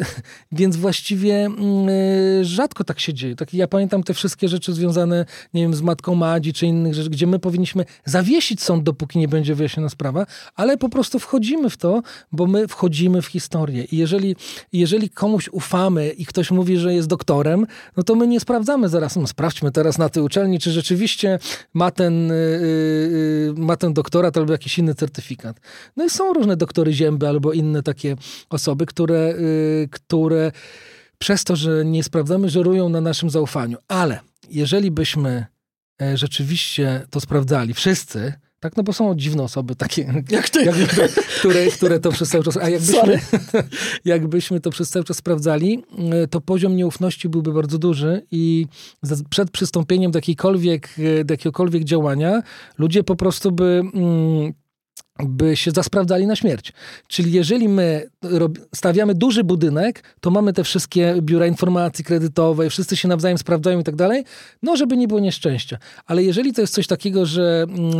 więc 0.52 0.76
właściwie 0.76 1.46
mm, 1.46 1.90
y, 1.90 2.46
rzadko 2.46 2.84
tak 2.84 3.00
się 3.00 3.14
dzieje. 3.14 3.36
Tak, 3.36 3.54
ja 3.54 3.68
pamiętam 3.68 4.04
te 4.04 4.14
wszystkie 4.14 4.48
rzeczy 4.48 4.74
związane, 4.74 5.26
nie 5.54 5.62
wiem, 5.62 5.74
z 5.74 5.82
Matką 5.82 6.16
Madzi 6.16 6.54
czy 6.54 6.66
innych 6.66 6.94
rzeczy, 6.94 7.10
gdzie 7.10 7.28
my 7.28 7.40
powinniśmy 7.40 7.86
zawiesić 8.06 8.62
sąd, 8.62 8.84
dopóki 8.84 9.20
nie 9.20 9.28
będzie 9.28 9.56
wyjaśniona 9.56 9.90
sprawa, 9.90 10.26
ale 10.56 10.78
po 10.78 10.90
prostu 10.90 11.20
wchodzimy 11.20 11.70
w 11.70 11.78
to, 11.78 12.02
bo 12.32 12.48
my 12.48 12.68
wchodzimy 12.68 13.22
w 13.22 13.26
historię. 13.26 13.84
I 13.84 13.98
jeżeli, 13.98 14.36
jeżeli 14.74 15.10
komuś 15.10 15.50
ufamy 15.52 16.10
i 16.10 16.26
ktoś 16.26 16.52
mówi, 16.52 16.78
że 16.78 16.94
jest 16.94 17.08
doktorem, 17.08 17.68
no 17.98 18.04
to 18.04 18.16
my 18.16 18.28
nie 18.28 18.40
sprawdzamy 18.40 18.90
zaraz, 18.90 19.16
no 19.16 19.28
sprawdźmy 19.28 19.72
teraz 19.72 19.98
na 19.98 20.10
tej 20.10 20.24
uczelni, 20.24 20.60
czy 20.60 20.72
rzeczywiście 20.72 21.40
ma 21.74 21.92
ten, 21.92 22.28
yy, 22.28 23.54
ma 23.58 23.78
ten 23.78 23.94
doktorat 23.94 24.38
albo 24.38 24.52
jakiś 24.52 24.80
inny 24.80 24.96
certyfikat. 24.96 25.60
No 25.98 26.06
i 26.06 26.10
są 26.10 26.34
różne 26.34 26.58
doktory 26.58 26.94
zięby 26.94 27.28
albo 27.28 27.54
inne 27.54 27.84
takie 27.84 28.16
osoby, 28.50 28.86
które, 28.86 29.34
yy, 29.40 29.88
które 29.92 30.29
przez 31.18 31.44
to, 31.44 31.56
że 31.56 31.86
nie 31.86 32.04
sprawdzamy, 32.04 32.50
żerują 32.50 32.90
na 32.90 33.02
naszym 33.02 33.30
zaufaniu. 33.30 33.78
Ale 33.88 34.20
jeżeli 34.50 34.92
byśmy 34.92 35.46
e, 36.02 36.18
rzeczywiście 36.18 37.02
to 37.10 37.20
sprawdzali, 37.20 37.74
wszyscy, 37.74 38.34
tak, 38.60 38.78
no 38.78 38.84
bo 38.84 38.94
są 38.94 39.16
dziwne 39.16 39.44
osoby 39.44 39.76
takie, 39.76 40.14
jak 40.30 40.50
ty, 40.50 40.66
jakby, 40.66 40.88
które, 41.40 41.68
które 41.68 42.00
to 42.00 42.12
przez 42.12 42.30
cały 42.30 42.44
czas, 42.44 42.58
a 42.58 42.70
jakbyśmy, 42.70 43.20
jakbyśmy 44.06 44.60
to 44.60 44.70
przez 44.70 44.90
cały 44.90 45.06
czas 45.06 45.18
sprawdzali, 45.18 45.84
e, 46.12 46.28
to 46.28 46.42
poziom 46.42 46.76
nieufności 46.76 47.30
byłby 47.30 47.54
bardzo 47.54 47.78
duży 47.78 48.22
i 48.32 48.66
przed 49.30 49.52
przystąpieniem 49.52 50.12
do, 50.12 50.18
jakiejkolwiek, 50.18 50.90
e, 51.20 51.24
do 51.24 51.34
jakiegokolwiek 51.34 51.84
działania 51.84 52.44
ludzie 52.78 53.04
po 53.04 53.16
prostu 53.16 53.52
by... 53.52 53.82
Mm, 53.94 54.54
by 55.24 55.56
się 55.56 55.72
zasprawdzali 55.72 56.28
na 56.28 56.36
śmierć. 56.36 56.74
Czyli 57.08 57.32
jeżeli 57.32 57.70
my 57.70 58.10
stawiamy 58.76 59.16
duży 59.16 59.44
budynek, 59.44 60.04
to 60.22 60.32
mamy 60.32 60.54
te 60.54 60.64
wszystkie 60.64 61.16
biura 61.22 61.48
informacji 61.48 62.06
kredytowej, 62.06 62.70
wszyscy 62.70 62.98
się 62.98 63.08
nawzajem 63.08 63.38
sprawdzają 63.38 63.80
i 63.80 63.84
tak 63.84 63.96
dalej, 63.96 64.24
no 64.64 64.76
żeby 64.76 64.98
nie 64.98 65.08
było 65.08 65.20
nieszczęścia. 65.20 65.78
Ale 66.06 66.24
jeżeli 66.24 66.54
to 66.54 66.62
jest 66.62 66.74
coś 66.74 66.88
takiego, 66.88 67.26
że 67.26 67.66
mm, 67.70 67.92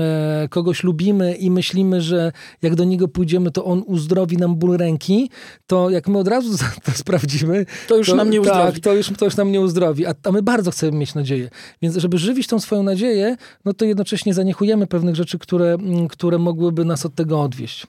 e, 0.44 0.48
kogoś 0.50 0.84
lubimy 0.84 1.36
i 1.36 1.52
myślimy, 1.52 2.02
że 2.02 2.32
jak 2.62 2.76
do 2.76 2.84
niego 2.84 3.08
pójdziemy, 3.08 3.52
to 3.52 3.66
on 3.66 3.84
uzdrowi 3.86 4.38
nam 4.38 4.56
ból 4.56 4.78
ręki, 4.78 5.30
to 5.68 5.90
jak 5.90 6.08
my 6.08 6.18
od 6.18 6.28
razu 6.28 6.58
to 6.86 6.92
sprawdzimy, 6.92 7.66
to 7.88 7.98
już 7.98 8.08
to, 8.08 8.16
nam 8.16 8.30
nie 8.30 8.42
uzdrowi. 8.42 8.74
Tak, 8.74 8.80
to 8.80 8.94
już, 8.94 9.12
to 9.18 9.26
już 9.26 9.38
nam 9.38 9.52
nie 9.52 9.62
uzdrowi. 9.62 10.06
A, 10.06 10.14
a 10.24 10.32
my 10.32 10.42
bardzo 10.42 10.72
chcemy 10.72 10.98
mieć 10.98 11.16
nadzieję. 11.16 11.50
Więc 11.82 11.96
żeby 11.96 12.18
żywić 12.18 12.48
tą 12.48 12.60
swoją 12.60 12.84
nadzieję, 12.84 13.36
no 13.66 13.74
to 13.74 13.86
jednocześnie 13.86 14.34
zaniechujemy 14.34 14.88
pewnych 14.88 15.16
rzeczy, 15.16 15.40
które, 15.40 15.74
mm, 15.74 16.08
które 16.08 16.38
mogłyby 16.38 16.86
nas 16.86 17.06
od 17.10 17.16
tego 17.16 17.42
odwieść. 17.42 17.88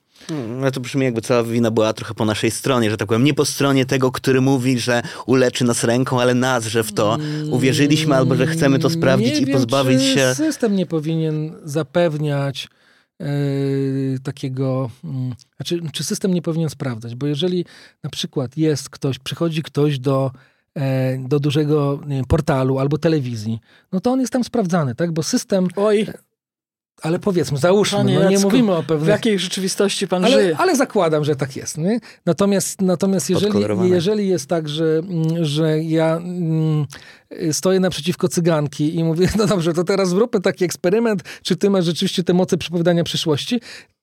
No 0.48 0.70
to 0.70 0.80
brzmi 0.80 1.04
jakby 1.04 1.20
cała 1.20 1.42
wina 1.42 1.70
była 1.70 1.92
trochę 1.92 2.14
po 2.14 2.24
naszej 2.24 2.50
stronie, 2.50 2.90
że 2.90 2.96
tak 2.96 3.08
powiem, 3.08 3.24
nie 3.24 3.34
po 3.34 3.44
stronie 3.44 3.86
tego, 3.86 4.12
który 4.12 4.40
mówi, 4.40 4.78
że 4.78 5.02
uleczy 5.26 5.64
nas 5.64 5.84
ręką, 5.84 6.20
ale 6.20 6.34
nas, 6.34 6.66
że 6.66 6.84
w 6.84 6.92
to 6.92 7.18
uwierzyliśmy 7.50 8.14
albo 8.14 8.34
że 8.34 8.46
chcemy 8.46 8.78
to 8.78 8.90
sprawdzić 8.90 9.34
nie 9.34 9.40
i 9.40 9.46
wiem, 9.46 9.56
pozbawić 9.56 9.98
czy 10.00 10.14
się. 10.14 10.34
System 10.34 10.76
nie 10.76 10.86
powinien 10.86 11.52
zapewniać 11.64 12.68
yy, 13.20 13.26
takiego, 14.22 14.90
yy, 15.04 15.10
znaczy, 15.56 15.80
czy 15.92 16.04
system 16.04 16.34
nie 16.34 16.42
powinien 16.42 16.70
sprawdzać, 16.70 17.14
bo 17.14 17.26
jeżeli 17.26 17.64
na 18.02 18.10
przykład 18.10 18.56
jest 18.56 18.90
ktoś, 18.90 19.18
przychodzi 19.18 19.62
ktoś 19.62 19.98
do 19.98 20.30
e, 20.74 21.18
do 21.28 21.40
dużego 21.40 22.00
wiem, 22.06 22.24
portalu 22.24 22.78
albo 22.78 22.98
telewizji, 22.98 23.58
no 23.92 24.00
to 24.00 24.10
on 24.12 24.20
jest 24.20 24.32
tam 24.32 24.44
sprawdzany, 24.44 24.94
tak? 24.94 25.12
Bo 25.12 25.22
system. 25.22 25.68
Oj 25.76 26.06
ale 27.02 27.18
powiedzmy, 27.18 27.58
załóżmy, 27.58 27.98
Panie 27.98 28.14
no 28.14 28.24
nie 28.24 28.32
Jacku, 28.32 28.50
mówimy 28.50 28.72
o 28.72 28.82
pewnym... 28.82 29.04
W 29.04 29.08
jakiej 29.08 29.38
rzeczywistości 29.38 30.08
pan 30.08 30.24
ale, 30.24 30.34
żyje? 30.34 30.56
Ale 30.58 30.76
zakładam, 30.76 31.24
że 31.24 31.36
tak 31.36 31.56
jest. 31.56 31.78
Nie? 31.78 32.00
Natomiast, 32.26 32.80
natomiast 32.80 33.30
jeżeli, 33.30 33.58
jeżeli 33.90 34.28
jest 34.28 34.46
tak, 34.46 34.68
że, 34.68 35.02
że 35.40 35.82
ja 35.82 36.16
mm, 36.16 36.86
stoję 37.52 37.80
naprzeciwko 37.80 38.28
cyganki 38.28 38.96
i 38.96 39.04
mówię, 39.04 39.28
no 39.38 39.46
dobrze, 39.46 39.72
to 39.72 39.84
teraz 39.84 40.08
zróbmy 40.08 40.40
taki 40.40 40.64
eksperyment, 40.64 41.22
czy 41.42 41.56
ty 41.56 41.70
masz 41.70 41.84
rzeczywiście 41.84 42.24
te 42.24 42.32
moce 42.32 42.58
przepowiadania 42.58 43.04
przyszłości, 43.04 43.60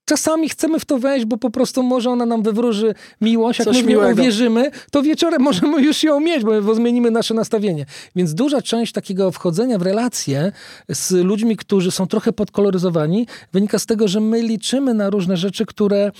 czasami 0.08 0.48
chcemy 0.48 0.80
w 0.80 0.84
to 0.84 0.98
wejść, 0.98 1.26
bo 1.26 1.36
po 1.36 1.50
prostu 1.50 1.82
może 1.82 2.10
ona 2.10 2.26
nam 2.26 2.42
wywróży 2.42 2.94
miłość. 3.20 3.58
Jak 3.58 3.68
Coś 3.68 3.76
my 3.76 3.82
w 3.82 3.86
nią 3.86 4.12
uwierzymy, 4.12 4.70
to 4.90 5.02
wieczorem 5.02 5.42
możemy 5.48 5.82
już 5.82 6.02
ją 6.02 6.20
mieć, 6.20 6.44
bo, 6.44 6.74
zmienimy 6.74 7.10
nasze 7.10 7.34
nastawienie. 7.34 7.86
Więc 8.16 8.34
duża 8.34 8.62
część 8.62 8.92
takiego 8.92 9.30
wchodzenia 9.30 9.78
w 9.78 9.82
relacje 9.82 10.52
z 10.88 11.10
ludźmi, 11.10 11.56
którzy 11.56 11.90
są 11.90 12.06
trochę 12.06 12.32
podkoloryzowani, 12.32 13.26
wynika 13.52 13.78
z 13.78 13.86
tego, 13.86 14.08
że 14.08 14.20
my 14.20 14.42
liczymy 14.42 14.94
na 14.94 15.10
różne 15.10 15.36
rzeczy, 15.36 15.66
które, 15.66 16.10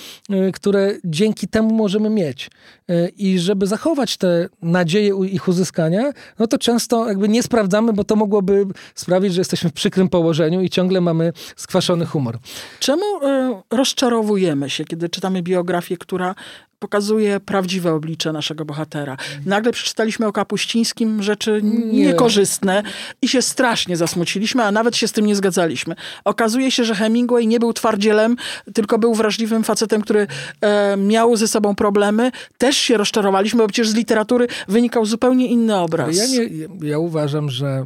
y, 0.49 0.53
które 0.53 0.95
dzięki 1.05 1.49
temu 1.49 1.75
możemy 1.75 2.11
mieć. 2.11 2.51
Y, 2.91 3.13
I 3.17 3.39
żeby 3.39 3.67
zachować 3.67 4.17
te 4.17 4.49
nadzieje 4.63 5.15
ich 5.31 5.49
uzyskania, 5.49 6.13
no 6.39 6.47
to 6.47 6.59
często 6.59 7.09
jakby 7.09 7.29
nie 7.29 7.43
sprawdzamy, 7.43 7.93
bo 7.93 8.05
to 8.05 8.17
mogłoby 8.17 8.67
sprawić, 8.95 9.35
że 9.35 9.41
jesteśmy 9.41 9.71
w 9.71 9.73
przykrym 9.73 10.09
położeniu 10.09 10.63
i 10.63 10.71
ciągle 10.71 11.01
mamy 11.01 11.33
skwaszony 11.57 12.07
humor. 12.07 12.39
Czemu 12.81 13.03
e, 13.23 13.63
rozczarowujemy 13.79 14.71
się, 14.71 14.85
kiedy 14.85 15.09
czytamy 15.09 15.43
biografię, 15.43 15.97
która 15.97 16.35
pokazuje 16.79 17.41
prawdziwe 17.41 17.93
oblicze 17.93 18.33
naszego 18.33 18.65
bohatera? 18.65 19.17
Nagle 19.47 19.73
przeczytaliśmy 19.73 20.27
o 20.27 20.33
Kapuścińskim 20.33 21.23
rzeczy 21.23 21.61
Nie. 21.63 22.07
niekorzystne 22.07 22.83
i 23.23 23.29
się 23.29 23.43
strasznie 23.43 23.97
zasmuciliśmy, 23.97 24.65
a 24.65 24.73
nawet 24.73 24.97
się 24.97 25.09
z 25.09 25.13
tym 25.13 25.27
nie 25.27 25.37
zgadzaliśmy. 25.37 25.95
Okazuje 26.25 26.71
się, 26.71 26.85
że 26.85 26.95
Hemingway 26.95 27.47
nie 27.47 27.61
był 27.61 27.73
twardzielem, 27.73 28.37
tylko 28.75 28.99
był 28.99 29.15
wrażliwym 29.15 29.65
facetem, 29.65 30.03
który 30.03 30.27
e, 30.61 30.97
miał 30.97 31.37
ze 31.37 31.49
sobą 31.49 31.75
problemy. 31.75 32.31
Też 32.59 32.77
się 32.77 32.97
rozczarowaliśmy, 32.97 33.59
bo 33.59 33.67
przecież 33.69 33.89
z 33.89 33.95
literatury 33.95 34.47
wynikał 34.69 35.07
zupełnie 35.07 35.47
inny 35.47 35.77
obraz. 35.77 36.17
Ja, 36.17 36.27
nie, 36.27 36.89
ja 36.89 36.99
uważam, 36.99 37.51
że 37.51 37.85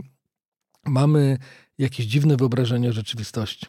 mamy 0.86 1.38
jakieś 1.78 2.06
dziwne 2.06 2.36
wyobrażenie 2.36 2.88
o 2.88 2.92
rzeczywistości. 2.92 3.66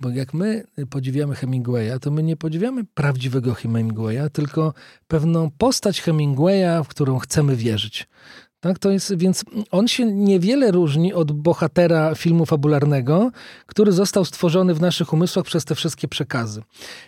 Bo 0.00 0.10
jak 0.10 0.34
my 0.34 0.66
podziwiamy 0.90 1.34
Hemingwaya, 1.34 1.98
to 2.00 2.10
my 2.10 2.22
nie 2.22 2.36
podziwiamy 2.36 2.84
prawdziwego 2.84 3.54
Hemingwaya, 3.54 4.28
tylko 4.32 4.74
pewną 5.08 5.50
postać 5.50 6.00
Hemingwaya, 6.00 6.84
w 6.84 6.88
którą 6.88 7.18
chcemy 7.18 7.56
wierzyć. 7.56 8.08
Tak, 8.60 8.78
to 8.78 8.90
jest, 8.90 9.16
więc 9.16 9.44
on 9.70 9.88
się 9.88 10.04
niewiele 10.06 10.70
różni 10.70 11.14
od 11.14 11.32
bohatera 11.32 12.14
filmu 12.14 12.46
fabularnego, 12.46 13.30
który 13.66 13.92
został 13.92 14.24
stworzony 14.24 14.74
w 14.74 14.80
naszych 14.80 15.12
umysłach 15.12 15.44
przez 15.46 15.64
te 15.64 15.74
wszystkie 15.74 16.08
przekazy. 16.08 16.62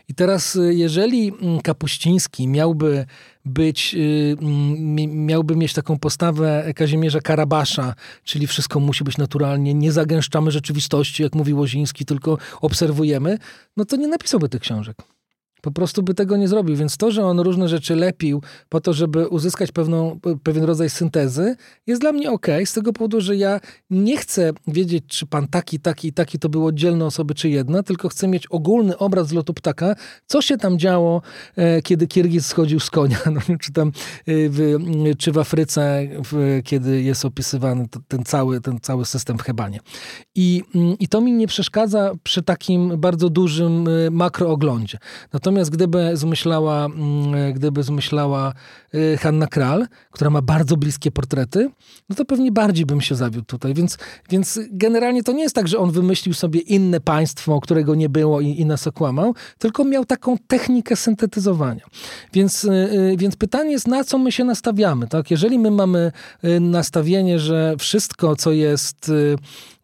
I 0.09 0.15
teraz, 0.15 0.57
y, 0.57 0.75
jeżeli 0.75 1.33
mm, 1.43 1.61
Kapuściński 1.61 2.49
miałby 2.49 3.07
być, 3.45 3.95
y, 3.95 4.37
mm, 4.41 4.95
mi- 4.95 5.09
miałby 5.09 5.57
mieć 5.57 5.73
taką 5.73 5.99
postawę 5.99 6.73
Kazimierza 6.77 7.21
Karabasza, 7.21 7.95
czyli 8.25 8.47
wszystko 8.47 8.81
musi 8.81 9.05
być 9.05 9.19
naturalnie, 9.19 9.75
nie 9.75 9.93
zagęszczamy 9.93 10.51
rzeczywistości, 10.51 11.23
jak 11.23 11.35
mówi 11.35 11.55
Łoziński, 11.55 12.05
tylko 12.05 12.39
obserwujemy, 12.61 13.39
no 13.77 13.85
to 13.85 13.97
nie 13.97 14.09
napisałby 14.09 14.49
tych 14.49 14.61
książek. 14.61 14.97
Po 15.63 15.71
prostu 15.71 16.03
by 16.03 16.15
tego 16.15 16.37
nie 16.37 16.49
zrobił. 16.49 16.77
Więc 16.77 16.97
to, 16.97 17.11
że 17.11 17.25
on 17.25 17.41
różne 17.41 17.69
rzeczy 17.69 17.97
lepił 17.97 18.43
po 18.69 18.81
to, 18.81 18.93
żeby 18.93 19.29
uzyskać 19.29 19.73
pewną, 19.73 20.21
pewien 20.43 20.65
rodzaj 20.65 20.91
syntezy, 20.91 21.57
jest 21.87 22.01
dla 22.01 22.13
mnie 22.13 22.31
okej, 22.31 22.67
z 22.67 22.73
tego 22.73 22.93
powodu, 22.93 23.21
że 23.21 23.37
ja 23.37 23.61
nie 23.91 24.17
chcę 24.17 24.53
wiedzieć, 24.67 25.05
czy 25.07 25.27
pan 25.27 25.49
taki, 25.49 25.81
taki 25.81 26.13
taki 26.13 26.39
to 26.39 26.49
były 26.49 26.67
oddzielne 26.67 27.05
osoby, 27.05 27.35
czy 27.35 27.49
jedna, 27.49 27.83
tylko 27.83 28.09
chcę 28.09 28.29
mieć 28.29 28.47
ogólny 28.47 28.99
obraz 28.99 29.29
z 29.29 29.33
lotu 29.33 29.55
ptaka, 29.55 29.95
co 30.27 30.43
się 30.43 30.57
tam 30.57 30.79
działo, 30.79 31.23
e, 31.57 31.83
kiedy 31.83 32.07
Kirgiz 32.07 32.47
schodził 32.47 32.81
z 32.81 32.91
konia, 32.91 33.19
no, 33.35 33.41
czy 33.61 33.73
tam 33.73 33.89
e, 33.89 33.93
w, 34.27 34.79
czy 35.19 35.33
w 35.33 35.39
Afryce, 35.39 36.09
w, 36.25 36.61
kiedy 36.65 37.03
jest 37.03 37.25
opisywany 37.25 37.87
ten, 38.09 38.25
cały, 38.25 38.61
ten 38.61 38.81
cały 38.81 39.05
system 39.05 39.39
w 39.39 39.43
Hebanie. 39.43 39.81
I, 40.35 40.63
I 41.01 41.09
to 41.09 41.21
mi 41.21 41.33
nie 41.33 41.47
przeszkadza 41.47 42.13
przy 42.23 42.43
takim 42.43 43.01
bardzo 43.01 43.31
dużym 43.31 43.89
y, 43.89 44.11
makrooglądzie. 44.11 44.99
Natomiast 45.33 45.48
gdyby 45.71 46.17
zmyślała, 46.17 46.85
mm, 46.85 47.53
gdyby 47.53 47.83
zmyślała 47.83 48.53
y, 48.95 49.17
Hanna 49.21 49.47
Kral, 49.47 49.87
która 50.11 50.31
ma 50.31 50.43
bardzo 50.43 50.77
bliskie 50.77 51.11
portrety, 51.11 51.71
no 52.09 52.17
to 52.17 52.25
pewnie 52.25 52.53
bardziej 52.53 52.87
bym 52.87 53.01
się 53.01 53.15
zawiódł 53.15 53.47
tutaj. 53.47 53.75
Więc, 53.75 53.99
więc 54.31 54.61
generalnie 54.71 55.23
to 55.23 55.33
nie 55.33 55.43
jest 55.43 55.55
tak, 55.55 55.69
że 55.69 55.79
on 55.79 55.91
wymyślił 55.91 56.35
sobie 56.35 56.61
inne 56.61 57.01
państwo, 57.01 57.61
którego 57.61 57.95
nie 57.95 58.09
było 58.09 58.41
i, 58.41 58.49
i 58.61 58.67
nas 58.67 58.87
okłamał, 58.87 59.35
tylko 59.59 59.85
miał 59.85 60.05
taką 60.05 60.37
technikę 60.47 60.97
syntetyzowania. 60.97 61.85
Więc, 62.33 62.65
y, 62.65 63.15
więc 63.19 63.37
pytanie 63.37 63.71
jest, 63.71 63.89
na 63.89 64.05
co 64.05 64.19
my 64.19 64.33
się 64.33 64.45
nastawiamy. 64.45 65.09
Tak? 65.09 65.31
Jeżeli 65.31 65.59
my 65.59 65.71
mamy 65.71 66.13
nastawienie, 66.61 67.39
że 67.39 67.75
wszystko, 67.79 68.37
co 68.37 68.53
jest, 68.53 69.11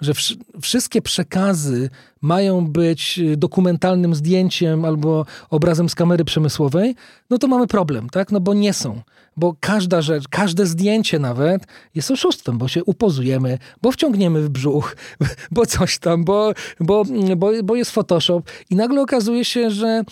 że 0.01 0.13
wsz- 0.13 0.37
wszystkie 0.61 1.03
przekazy 1.03 1.91
mają 2.25 2.67
być 2.67 3.19
y, 3.19 3.37
dokumentalnym 3.37 4.15
zdjęciem 4.15 4.85
albo 4.85 5.27
obrazem 5.51 5.89
z 5.89 5.95
kamery 5.95 6.25
przemysłowej, 6.25 6.95
no 7.31 7.39
to 7.39 7.49
mamy 7.49 7.67
problem, 7.67 8.11
tak? 8.11 8.33
No 8.33 8.41
bo 8.41 8.55
nie 8.55 8.73
są. 8.73 9.01
Bo 9.37 9.55
każda 9.61 10.03
rzecz, 10.03 10.29
każde 10.29 10.67
zdjęcie 10.67 11.19
nawet 11.19 11.63
jest 11.95 12.11
oszustwem, 12.11 12.59
bo 12.59 12.69
się 12.69 12.85
upozujemy, 12.85 13.59
bo 13.83 13.93
wciągniemy 13.93 14.43
w 14.43 14.49
brzuch, 14.49 14.97
bo 15.51 15.67
coś 15.67 15.99
tam, 15.99 16.25
bo, 16.25 16.53
bo, 16.81 17.05
bo, 17.37 17.51
bo 17.65 17.77
jest 17.77 17.91
Photoshop 17.91 18.43
i 18.71 18.77
nagle 18.77 19.03
okazuje 19.03 19.45
się, 19.45 19.71
że 19.71 20.03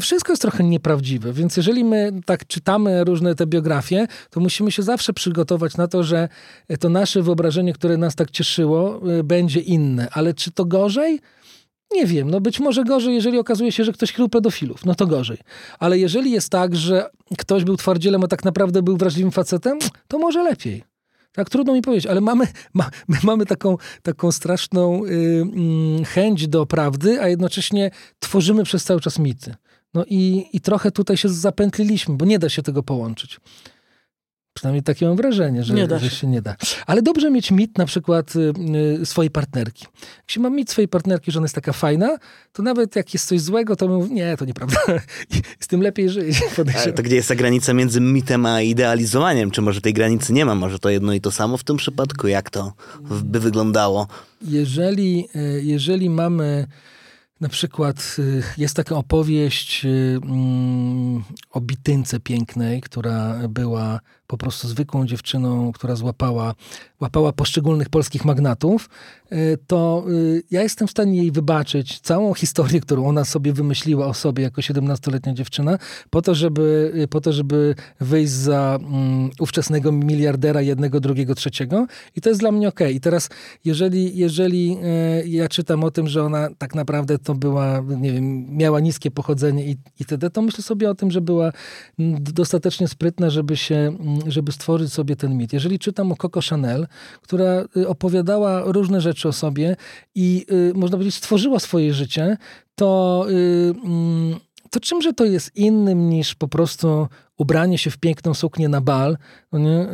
wszystko 0.00 0.32
jest 0.32 0.42
trochę 0.42 0.64
nieprawdziwe. 0.64 1.32
Więc 1.32 1.56
jeżeli 1.56 1.84
my 1.84 2.12
tak 2.26 2.46
czytamy 2.46 3.04
różne 3.04 3.34
te 3.34 3.46
biografie, 3.46 4.06
to 4.30 4.40
musimy 4.40 4.70
się 4.72 4.82
zawsze 4.82 5.12
przygotować 5.12 5.76
na 5.76 5.88
to, 5.88 6.02
że 6.02 6.28
to 6.80 6.88
nasze 6.88 7.22
wyobrażenie, 7.22 7.72
które 7.72 7.96
nas 7.96 8.14
tak 8.14 8.30
cieszyło, 8.30 9.00
y, 9.20 9.24
będzie 9.24 9.60
inne. 9.60 10.08
Ale 10.12 10.34
czy 10.34 10.50
to 10.50 10.64
gorzej? 10.64 11.20
Nie 11.92 12.06
wiem, 12.06 12.30
no 12.30 12.40
być 12.40 12.60
może 12.60 12.84
gorzej, 12.84 13.14
jeżeli 13.14 13.38
okazuje 13.38 13.72
się, 13.72 13.84
że 13.84 13.92
ktoś 13.92 14.12
krył 14.12 14.28
pedofilów, 14.28 14.84
no 14.84 14.94
to 14.94 15.06
gorzej. 15.06 15.38
Ale 15.78 15.98
jeżeli 15.98 16.30
jest 16.30 16.50
tak, 16.50 16.76
że 16.76 17.10
ktoś 17.38 17.64
był 17.64 17.76
twardzielem, 17.76 18.24
a 18.24 18.28
tak 18.28 18.44
naprawdę 18.44 18.82
był 18.82 18.96
wrażliwym 18.96 19.32
facetem, 19.32 19.78
to 20.08 20.18
może 20.18 20.42
lepiej. 20.42 20.84
Tak 21.32 21.50
trudno 21.50 21.72
mi 21.72 21.82
powiedzieć, 21.82 22.06
ale 22.06 22.20
mamy, 22.20 22.46
ma, 22.74 22.90
my 23.08 23.18
mamy 23.22 23.46
taką, 23.46 23.76
taką 24.02 24.32
straszną 24.32 25.04
y, 25.04 25.08
mm, 25.42 26.04
chęć 26.04 26.48
do 26.48 26.66
prawdy, 26.66 27.20
a 27.20 27.28
jednocześnie 27.28 27.90
tworzymy 28.18 28.64
przez 28.64 28.84
cały 28.84 29.00
czas 29.00 29.18
mity. 29.18 29.54
No 29.94 30.04
i, 30.06 30.46
i 30.52 30.60
trochę 30.60 30.90
tutaj 30.90 31.16
się 31.16 31.28
zapętliliśmy, 31.28 32.16
bo 32.16 32.24
nie 32.24 32.38
da 32.38 32.48
się 32.48 32.62
tego 32.62 32.82
połączyć. 32.82 33.40
Przynajmniej 34.58 34.82
takie 34.82 35.06
mam 35.06 35.16
wrażenie, 35.16 35.64
że, 35.64 35.74
Nie 35.74 35.86
da 35.86 35.98
że 35.98 36.10
się. 36.10 36.26
nie 36.26 36.42
da. 36.42 36.56
Ale 36.86 37.02
dobrze 37.02 37.30
mieć 37.30 37.50
mit 37.50 37.78
na 37.78 37.86
przykład 37.86 38.36
y, 38.36 38.52
y, 39.02 39.06
swojej 39.06 39.30
partnerki. 39.30 39.86
Jak 40.16 40.30
się 40.30 40.40
ma 40.40 40.50
mit 40.50 40.70
swojej 40.70 40.88
partnerki, 40.88 41.32
że 41.32 41.38
ona 41.38 41.44
jest 41.44 41.54
taka 41.54 41.72
fajna, 41.72 42.16
to 42.52 42.62
nawet 42.62 42.96
jak 42.96 43.14
jest 43.14 43.26
coś 43.26 43.40
złego, 43.40 43.76
to 43.76 43.88
mówię, 43.88 44.14
nie, 44.14 44.36
to 44.36 44.44
nieprawda. 44.44 44.76
Z 45.60 45.66
tym 45.66 45.82
lepiej 45.82 46.10
żyć. 46.10 46.42
Ale 46.82 46.92
to 46.92 47.02
gdzie 47.02 47.16
jest 47.16 47.28
ta 47.28 47.34
granica 47.34 47.72
między 47.74 48.00
mitem 48.00 48.46
a 48.46 48.62
idealizowaniem? 48.62 49.50
Czy 49.50 49.62
może 49.62 49.80
tej 49.80 49.92
granicy 49.92 50.32
nie 50.32 50.44
ma? 50.44 50.54
Może 50.54 50.78
to 50.78 50.90
jedno 50.90 51.12
i 51.12 51.20
to 51.20 51.30
samo 51.30 51.56
w 51.56 51.64
tym 51.64 51.76
przypadku? 51.76 52.28
Jak 52.28 52.50
to 52.50 52.72
by 53.24 53.40
wyglądało? 53.40 54.06
Jeżeli, 54.42 55.28
y, 55.36 55.62
jeżeli 55.64 56.10
mamy 56.10 56.66
na 57.40 57.48
przykład, 57.48 58.16
jest 58.56 58.76
taka 58.76 58.96
opowieść 58.96 59.84
mm, 59.84 61.24
o 61.50 61.60
bitynce 61.60 62.20
pięknej, 62.20 62.80
która 62.80 63.48
była 63.48 64.00
po 64.28 64.38
prostu 64.38 64.68
zwykłą 64.68 65.06
dziewczyną, 65.06 65.72
która 65.72 65.96
złapała 65.96 66.54
łapała 67.00 67.32
poszczególnych 67.32 67.88
polskich 67.88 68.24
magnatów, 68.24 68.88
y, 69.32 69.58
to 69.66 70.04
y, 70.08 70.42
ja 70.50 70.62
jestem 70.62 70.88
w 70.88 70.90
stanie 70.90 71.18
jej 71.18 71.32
wybaczyć 71.32 72.00
całą 72.00 72.34
historię, 72.34 72.80
którą 72.80 73.06
ona 73.06 73.24
sobie 73.24 73.52
wymyśliła 73.52 74.06
o 74.06 74.14
sobie 74.14 74.42
jako 74.42 74.60
17-letnia 74.60 75.34
dziewczyna, 75.34 75.78
po 76.10 76.22
to, 76.22 76.34
żeby, 76.34 76.92
y, 76.96 77.08
po 77.08 77.20
to, 77.20 77.32
żeby 77.32 77.74
wyjść 78.00 78.32
za 78.32 78.78
um, 78.82 79.30
ówczesnego 79.40 79.92
miliardera 79.92 80.62
jednego, 80.62 81.00
drugiego, 81.00 81.34
trzeciego. 81.34 81.86
I 82.16 82.20
to 82.20 82.28
jest 82.28 82.40
dla 82.40 82.52
mnie 82.52 82.68
okej. 82.68 82.96
I 82.96 83.00
teraz, 83.00 83.28
jeżeli, 83.64 84.16
jeżeli 84.16 84.76
ja 85.24 85.48
czytam 85.48 85.84
o 85.84 85.90
tym, 85.90 86.08
że 86.08 86.24
ona 86.24 86.48
tak 86.58 86.74
naprawdę 86.74 87.18
to 87.18 87.34
była, 87.34 87.82
nie 87.96 88.12
wiem, 88.12 88.56
miała 88.56 88.80
niskie 88.80 89.10
pochodzenie 89.10 89.66
i, 89.66 89.76
itd., 90.00 90.30
to 90.30 90.42
myślę 90.42 90.64
sobie 90.64 90.90
o 90.90 90.94
tym, 90.94 91.10
że 91.10 91.20
była 91.20 91.52
mm, 91.98 92.24
dostatecznie 92.24 92.88
sprytna, 92.88 93.30
żeby 93.30 93.56
się, 93.56 93.74
mm, 93.74 94.17
żeby 94.26 94.52
stworzyć 94.52 94.92
sobie 94.92 95.16
ten 95.16 95.36
mit. 95.36 95.52
Jeżeli 95.52 95.78
czytam 95.78 96.12
o 96.12 96.16
Coco 96.16 96.40
Chanel, 96.50 96.86
która 97.22 97.64
y, 97.76 97.88
opowiadała 97.88 98.62
różne 98.64 99.00
rzeczy 99.00 99.28
o 99.28 99.32
sobie 99.32 99.76
i 100.14 100.46
y, 100.52 100.72
można 100.74 100.96
powiedzieć 100.96 101.14
stworzyła 101.14 101.58
swoje 101.58 101.94
życie, 101.94 102.36
to, 102.74 103.24
y, 103.30 103.74
mm, 103.84 104.38
to 104.70 104.80
czymże 104.80 105.12
to 105.12 105.24
jest 105.24 105.56
innym 105.56 106.10
niż 106.10 106.34
po 106.34 106.48
prostu 106.48 107.08
ubranie 107.36 107.78
się 107.78 107.90
w 107.90 107.98
piękną 107.98 108.34
suknię 108.34 108.68
na 108.68 108.80
bal, 108.80 109.16
no 109.52 109.58
nie? 109.58 109.86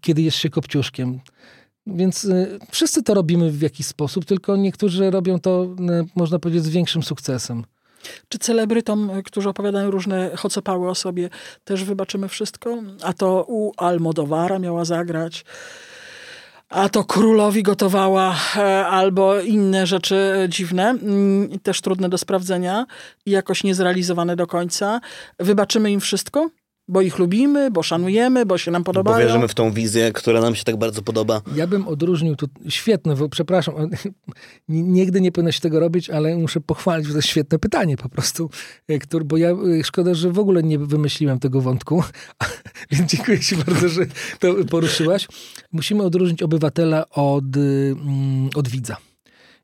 Kiedy 0.00 0.22
jest 0.22 0.36
się 0.36 0.50
kopciuszkiem. 0.50 1.20
Więc 1.86 2.28
wszyscy 2.70 3.02
to 3.02 3.14
robimy 3.14 3.50
w 3.50 3.62
jakiś 3.62 3.86
sposób, 3.86 4.24
tylko 4.24 4.56
niektórzy 4.56 5.10
robią 5.10 5.40
to, 5.40 5.76
można 6.16 6.38
powiedzieć, 6.38 6.64
z 6.64 6.68
większym 6.68 7.02
sukcesem. 7.02 7.64
Czy 8.28 8.38
celebrytom, 8.38 9.10
y, 9.10 9.22
którzy 9.22 9.48
opowiadają 9.48 9.90
różne 9.90 10.30
chocopały 10.36 10.90
o 10.90 10.94
sobie, 10.94 11.30
też 11.64 11.84
wybaczymy 11.84 12.28
wszystko? 12.28 12.76
A 13.02 13.12
to 13.12 13.44
u 13.48 13.72
Almodowara 13.76 14.58
miała 14.58 14.84
zagrać. 14.84 15.44
a 16.72 16.88
to 16.88 17.04
królowi 17.04 17.62
gotowała, 17.62 18.36
e, 18.56 18.86
albo 18.86 19.40
inne 19.40 19.86
rzeczy 19.86 20.16
e, 20.16 20.48
dziwne, 20.48 20.90
mm, 20.90 21.58
też 21.58 21.80
trudne 21.80 22.08
do 22.08 22.18
sprawdzenia 22.18 22.86
i 23.26 23.30
jakoś 23.30 23.64
niezrealizowane 23.64 24.36
do 24.36 24.46
końca. 24.46 25.00
Wybaczymy 25.38 25.90
im 25.90 26.00
wszystko? 26.00 26.50
Bo 26.88 27.00
ich 27.00 27.18
lubimy, 27.18 27.70
bo 27.70 27.82
szanujemy, 27.82 28.46
bo 28.46 28.58
się 28.58 28.70
nam 28.70 28.82
Bo 28.82 28.86
podobają. 28.92 29.26
wierzymy 29.26 29.48
w 29.48 29.54
tą 29.54 29.70
wizję, 29.72 30.12
która 30.12 30.40
nam 30.40 30.54
się 30.54 30.64
tak 30.64 30.76
bardzo 30.76 31.02
podoba. 31.02 31.42
Ja 31.54 31.66
bym 31.66 31.88
odróżnił 31.88 32.36
tu, 32.36 32.46
świetne, 32.68 33.16
bo 33.16 33.28
przepraszam, 33.28 33.74
nigdy 34.68 35.20
nie 35.20 35.32
powinno 35.32 35.52
się 35.52 35.60
tego 35.60 35.80
robić, 35.80 36.10
ale 36.10 36.36
muszę 36.36 36.60
pochwalić, 36.60 37.06
że 37.06 37.12
to 37.12 37.18
jest 37.18 37.28
świetne 37.28 37.58
pytanie 37.58 37.96
po 37.96 38.08
prostu, 38.08 38.50
e, 38.88 38.98
który, 38.98 39.24
bo 39.24 39.36
ja, 39.36 39.50
e, 39.50 39.84
szkoda, 39.84 40.14
że 40.14 40.32
w 40.32 40.38
ogóle 40.38 40.62
nie 40.62 40.78
wymyśliłem 40.78 41.38
tego 41.38 41.60
wątku, 41.60 42.02
więc 42.90 43.10
dziękuję 43.10 43.40
ci 43.40 43.56
bardzo, 43.56 43.88
że 43.88 44.02
to 44.38 44.54
poruszyłaś. 44.70 45.28
Musimy 45.72 46.02
odróżnić 46.02 46.42
obywatela 46.42 47.08
od, 47.10 47.56
mm, 47.56 48.50
od 48.54 48.68
widza. 48.68 48.96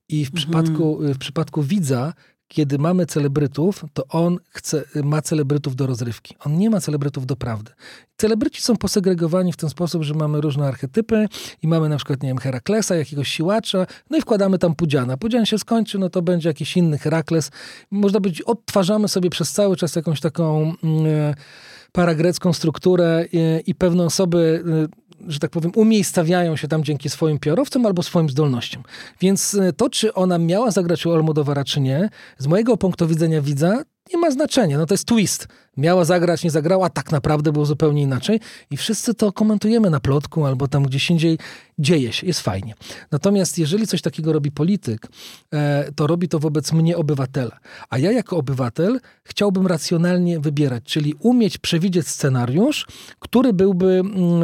I 0.08 0.24
w, 0.24 0.32
przypadku, 0.32 0.98
w 1.14 1.18
przypadku 1.18 1.62
widza 1.62 2.12
kiedy 2.48 2.78
mamy 2.78 3.06
celebrytów, 3.06 3.84
to 3.92 4.04
on 4.08 4.38
chce, 4.48 4.84
ma 4.94 5.22
celebrytów 5.22 5.76
do 5.76 5.86
rozrywki. 5.86 6.34
On 6.44 6.58
nie 6.58 6.70
ma 6.70 6.80
celebrytów 6.80 7.26
do 7.26 7.36
prawdy. 7.36 7.72
Celebryci 8.16 8.62
są 8.62 8.76
posegregowani 8.76 9.52
w 9.52 9.56
ten 9.56 9.70
sposób, 9.70 10.02
że 10.02 10.14
mamy 10.14 10.40
różne 10.40 10.66
archetypy 10.66 11.28
i 11.62 11.68
mamy 11.68 11.88
na 11.88 11.96
przykład, 11.96 12.22
nie 12.22 12.28
wiem, 12.28 12.38
Heraklesa, 12.38 12.96
jakiegoś 12.96 13.28
siłacza, 13.28 13.86
no 14.10 14.18
i 14.18 14.20
wkładamy 14.20 14.58
tam 14.58 14.74
Pudziana. 14.74 15.16
Pudzian 15.16 15.46
się 15.46 15.58
skończy, 15.58 15.98
no 15.98 16.10
to 16.10 16.22
będzie 16.22 16.48
jakiś 16.48 16.76
inny 16.76 16.98
Herakles. 16.98 17.50
Można 17.90 18.20
być, 18.20 18.42
odtwarzamy 18.42 19.08
sobie 19.08 19.30
przez 19.30 19.52
cały 19.52 19.76
czas 19.76 19.96
jakąś 19.96 20.20
taką... 20.20 20.74
Yy, 20.82 21.34
paragrecką 21.92 22.52
strukturę 22.52 23.24
i, 23.32 23.38
i 23.66 23.74
pewne 23.74 24.04
osoby 24.04 24.64
że 25.26 25.38
tak 25.38 25.50
powiem, 25.50 25.72
umiejscawiają 25.74 26.56
się 26.56 26.68
tam 26.68 26.84
dzięki 26.84 27.10
swoim 27.10 27.38
piorowcom 27.38 27.86
albo 27.86 28.02
swoim 28.02 28.28
zdolnościom. 28.28 28.82
Więc 29.20 29.54
e, 29.54 29.72
to, 29.72 29.90
czy 29.90 30.14
ona 30.14 30.38
miała 30.38 30.70
zagrać 30.70 31.06
u 31.06 31.12
Almodowara, 31.12 31.64
czy 31.64 31.80
nie, 31.80 32.08
z 32.38 32.46
mojego 32.46 32.76
punktu 32.76 33.06
widzenia 33.06 33.42
widza, 33.42 33.82
nie 34.14 34.20
ma 34.20 34.30
znaczenia. 34.30 34.78
No 34.78 34.86
to 34.86 34.94
jest 34.94 35.04
twist. 35.04 35.48
Miała 35.76 36.04
zagrać, 36.04 36.44
nie 36.44 36.50
zagrała, 36.50 36.90
tak 36.90 37.12
naprawdę 37.12 37.52
było 37.52 37.66
zupełnie 37.66 38.02
inaczej. 38.02 38.40
I 38.70 38.76
wszyscy 38.76 39.14
to 39.14 39.32
komentujemy 39.32 39.90
na 39.90 40.00
plotku 40.00 40.46
albo 40.46 40.68
tam 40.68 40.82
gdzieś 40.82 41.10
indziej. 41.10 41.38
Dzieje 41.78 42.12
się, 42.12 42.26
jest 42.26 42.40
fajnie. 42.40 42.74
Natomiast 43.10 43.58
jeżeli 43.58 43.86
coś 43.86 44.02
takiego 44.02 44.32
robi 44.32 44.50
polityk, 44.50 45.06
e, 45.52 45.92
to 45.92 46.06
robi 46.06 46.28
to 46.28 46.38
wobec 46.38 46.72
mnie 46.72 46.96
obywatela. 46.96 47.58
A 47.90 47.98
ja 47.98 48.12
jako 48.12 48.36
obywatel 48.36 49.00
chciałbym 49.24 49.66
racjonalnie 49.66 50.40
wybierać, 50.40 50.84
czyli 50.84 51.14
umieć 51.20 51.58
przewidzieć 51.58 52.08
scenariusz, 52.08 52.86
który 53.18 53.52
byłby 53.52 53.86
mm, 53.86 54.42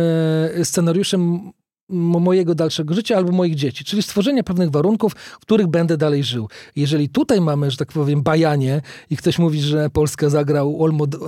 e, 0.60 0.64
scenariuszem 0.64 1.52
mojego 1.94 2.54
dalszego 2.54 2.94
życia 2.94 3.16
albo 3.16 3.32
moich 3.32 3.54
dzieci, 3.54 3.84
czyli 3.84 4.02
stworzenie 4.02 4.44
pewnych 4.44 4.70
warunków, 4.70 5.12
w 5.12 5.40
których 5.40 5.66
będę 5.66 5.96
dalej 5.96 6.24
żył. 6.24 6.48
Jeżeli 6.76 7.08
tutaj 7.08 7.40
mamy, 7.40 7.70
że 7.70 7.76
tak 7.76 7.92
powiem, 7.92 8.22
bajanie 8.22 8.82
i 9.10 9.16
ktoś 9.16 9.38
mówi, 9.38 9.60
że 9.60 9.90
Polska 9.90 10.28
zagrał 10.28 10.86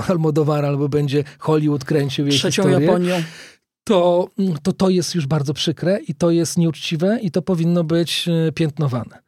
Almodowar 0.09 0.65
albo 0.65 0.89
będzie 0.89 1.25
Hollywood 1.39 1.85
kręcił 1.85 2.27
jej 2.27 2.39
Trzecią 2.39 2.63
historię, 2.63 2.87
Japonią. 2.87 3.23
To, 3.85 4.29
to 4.63 4.73
to 4.73 4.91
jest 4.91 5.15
już 5.15 5.27
bardzo 5.27 5.55
przykre 5.55 5.99
i 6.09 6.15
to 6.15 6.31
jest 6.31 6.59
nieuczciwe 6.59 7.19
i 7.23 7.31
to 7.31 7.43
powinno 7.43 7.85
być 7.85 8.29
e, 8.29 8.53
piętnowane. 8.53 9.19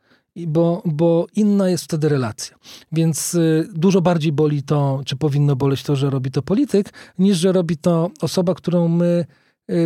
Bo, 0.47 0.83
bo 0.85 1.27
inna 1.37 1.69
jest 1.69 1.85
wtedy 1.85 2.09
relacja. 2.09 2.57
Więc 2.93 3.35
y, 3.35 3.69
dużo 3.75 4.01
bardziej 4.01 4.33
boli 4.33 4.63
to, 4.63 5.01
czy 5.07 5.17
powinno 5.17 5.57
boleć 5.57 5.83
to, 5.83 5.97
że 5.97 6.11
robi 6.11 6.31
to 6.31 6.43
polityk, 6.43 6.93
niż 7.19 7.39
że 7.39 7.53
robi 7.53 7.77
to 7.77 8.11
osoba, 8.21 8.55
którą 8.55 8.89
my 8.89 9.25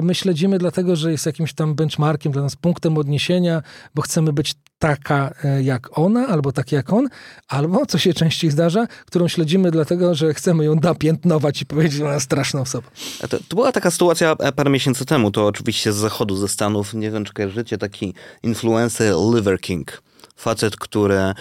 my 0.02 0.14
śledzimy 0.14 0.58
dlatego, 0.58 0.96
że 0.96 1.12
jest 1.12 1.26
jakimś 1.26 1.54
tam 1.54 1.74
benchmarkiem 1.74 2.32
dla 2.32 2.42
nas, 2.42 2.56
punktem 2.56 2.98
odniesienia, 2.98 3.62
bo 3.94 4.02
chcemy 4.02 4.32
być 4.32 4.54
taka 4.82 5.34
e, 5.44 5.62
jak 5.62 5.98
ona, 5.98 6.26
albo 6.26 6.52
taki 6.52 6.74
jak 6.74 6.92
on, 6.92 7.08
albo, 7.48 7.86
co 7.86 7.98
się 7.98 8.14
częściej 8.14 8.50
zdarza, 8.50 8.86
którą 9.06 9.28
śledzimy 9.28 9.70
dlatego, 9.70 10.14
że 10.14 10.34
chcemy 10.34 10.64
ją 10.64 10.74
napiętnować 10.74 11.62
i 11.62 11.66
powiedzieć, 11.66 11.92
że 11.92 12.04
ona 12.04 12.20
straszna 12.20 12.60
osoba. 12.60 12.88
To, 13.20 13.28
to, 13.28 13.56
była 13.56 13.72
taka 13.72 13.90
sytuacja 13.90 14.36
e, 14.38 14.52
parę 14.52 14.70
miesięcy 14.70 15.04
temu, 15.04 15.30
to 15.30 15.46
oczywiście 15.46 15.92
z 15.92 15.96
zachodu, 15.96 16.36
ze 16.36 16.48
Stanów, 16.48 16.94
nie 16.94 17.10
wiem 17.10 17.24
czy 17.24 17.32
kojarzycie, 17.32 17.78
taki 17.78 18.14
influencer 18.42 19.14
Liver 19.34 19.60
King 19.60 20.02
facet, 20.36 20.76
który, 20.76 21.14
e, 21.14 21.34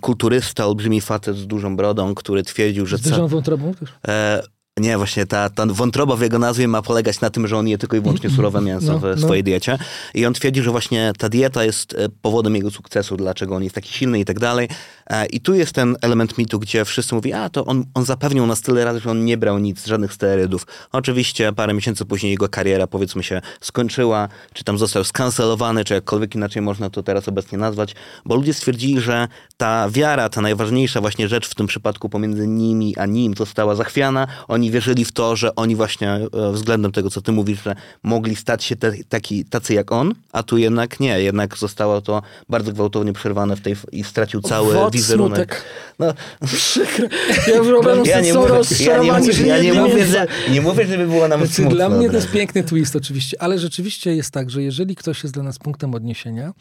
kulturysta, 0.00 0.66
olbrzymi 0.66 1.00
facet 1.00 1.36
z 1.36 1.46
dużą 1.46 1.76
brodą, 1.76 2.14
który 2.14 2.42
twierdził, 2.42 2.86
że... 2.86 2.98
Z 2.98 3.02
dużą 3.02 3.28
wątrobą 3.28 3.74
też? 3.74 3.88
E, 4.08 4.42
nie, 4.80 4.96
właśnie 4.96 5.26
ta, 5.26 5.50
ta 5.50 5.66
wątroba 5.66 6.16
w 6.16 6.20
jego 6.20 6.38
nazwie 6.38 6.68
ma 6.68 6.82
polegać 6.82 7.20
na 7.20 7.30
tym, 7.30 7.46
że 7.46 7.56
on 7.56 7.68
je 7.68 7.78
tylko 7.78 7.96
i 7.96 8.00
wyłącznie 8.00 8.30
surowe 8.30 8.60
mięso 8.60 8.92
no, 8.92 8.98
w 8.98 9.02
no. 9.02 9.16
swojej 9.16 9.44
diecie. 9.44 9.78
I 10.14 10.26
on 10.26 10.34
twierdzi, 10.34 10.62
że 10.62 10.70
właśnie 10.70 11.12
ta 11.18 11.28
dieta 11.28 11.64
jest 11.64 11.94
e, 11.94 12.08
powodem 12.22 12.54
jego 12.54 12.70
sukcesu, 12.70 13.16
dlaczego 13.16 13.56
on 13.56 13.62
jest 13.62 13.74
taki 13.74 13.92
silny 13.92 14.20
i 14.20 14.24
tak 14.24 14.38
dalej. 14.38 14.68
E, 15.06 15.26
I 15.26 15.40
tu 15.40 15.54
jest 15.54 15.72
ten 15.72 15.96
element 16.02 16.38
mitu, 16.38 16.58
gdzie 16.58 16.84
wszyscy 16.84 17.14
mówią, 17.14 17.36
a 17.36 17.48
to 17.48 17.64
on, 17.64 17.84
on 17.94 18.04
zapewniał 18.04 18.46
nas 18.46 18.60
tyle 18.60 18.84
razy, 18.84 19.00
że 19.00 19.10
on 19.10 19.24
nie 19.24 19.36
brał 19.36 19.58
nic, 19.58 19.86
żadnych 19.86 20.12
sterydów. 20.12 20.66
Oczywiście 20.92 21.52
parę 21.52 21.74
miesięcy 21.74 22.04
później 22.04 22.32
jego 22.32 22.48
kariera, 22.48 22.86
powiedzmy 22.86 23.22
się, 23.22 23.40
skończyła, 23.60 24.28
czy 24.52 24.64
tam 24.64 24.78
został 24.78 25.04
skancelowany, 25.04 25.84
czy 25.84 25.94
jakkolwiek 25.94 26.34
inaczej 26.34 26.62
można 26.62 26.90
to 26.90 27.02
teraz 27.02 27.28
obecnie 27.28 27.58
nazwać, 27.58 27.94
bo 28.24 28.36
ludzie 28.36 28.54
stwierdzili, 28.54 29.00
że 29.00 29.28
ta 29.56 29.90
wiara, 29.90 30.28
ta 30.28 30.40
najważniejsza 30.40 31.00
właśnie 31.00 31.28
rzecz 31.28 31.48
w 31.48 31.54
tym 31.54 31.66
przypadku 31.66 32.08
pomiędzy 32.08 32.46
nimi 32.46 32.96
a 32.96 33.06
nim 33.06 33.34
została 33.34 33.74
zachwiana. 33.74 34.26
Oni 34.48 34.65
oni 34.66 34.70
wierzyli 34.72 35.04
w 35.04 35.12
to, 35.12 35.36
że 35.36 35.54
oni 35.54 35.76
właśnie 35.76 36.10
e, 36.12 36.52
względem 36.52 36.92
tego, 36.92 37.10
co 37.10 37.20
ty 37.20 37.32
mówisz, 37.32 37.62
że 37.62 37.76
mogli 38.02 38.36
stać 38.36 38.64
się 38.64 38.76
te, 38.76 38.92
taki, 39.08 39.44
tacy 39.44 39.74
jak 39.74 39.92
on, 39.92 40.14
a 40.32 40.42
tu 40.42 40.58
jednak 40.58 41.00
nie. 41.00 41.20
Jednak 41.20 41.58
zostało 41.58 42.00
to 42.00 42.22
bardzo 42.48 42.72
gwałtownie 42.72 43.12
przerwane 43.12 43.56
w 43.56 43.60
tej 43.60 43.76
i 43.92 44.04
stracił 44.04 44.40
cały 44.40 44.74
Wod, 44.74 44.92
wizerunek. 44.92 45.36
Smutek. 45.38 45.64
No. 45.98 46.14
Przykre. 46.46 47.08
Ja 47.46 47.56
już 47.56 48.08
ja 48.08 48.20
nie 48.20 48.34
mówię, 48.34 48.50
ja 48.80 49.00
nie, 49.00 49.12
mówię, 49.12 49.46
ja 49.46 49.62
nie, 49.62 49.72
mówię, 49.72 50.06
że, 50.06 50.26
nie 50.50 50.60
mówię, 50.60 50.86
żeby 50.86 51.06
było 51.06 51.28
nam 51.28 51.40
znaczy, 51.40 51.54
smutno. 51.54 51.74
Dla 51.74 51.88
mnie 51.88 52.08
to 52.10 52.16
jest 52.16 52.30
piękny 52.30 52.64
twist 52.64 52.96
oczywiście, 52.96 53.42
ale 53.42 53.58
rzeczywiście 53.58 54.16
jest 54.16 54.30
tak, 54.30 54.50
że 54.50 54.62
jeżeli 54.62 54.96
ktoś 54.96 55.22
jest 55.22 55.34
dla 55.34 55.42
nas 55.42 55.58
punktem 55.58 55.94
odniesienia, 55.94 56.52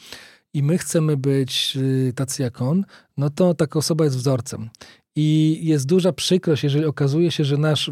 i 0.54 0.63
my 0.63 0.78
chcemy 0.78 1.18
być 1.18 1.78
y, 1.78 2.13
tacy 2.15 2.44
jak 2.44 2.62
on, 2.62 2.86
no 3.18 3.30
to 3.30 3.54
taka 3.54 3.80
osoba 3.80 4.04
jest 4.04 4.18
wzorcem. 4.18 4.70
I 5.15 5.60
jest 5.63 5.86
duża 5.86 6.13
przykrość, 6.13 6.63
jeżeli 6.63 6.86
okazuje 6.86 7.32
się, 7.32 7.43
że 7.43 7.58
nasz 7.58 7.91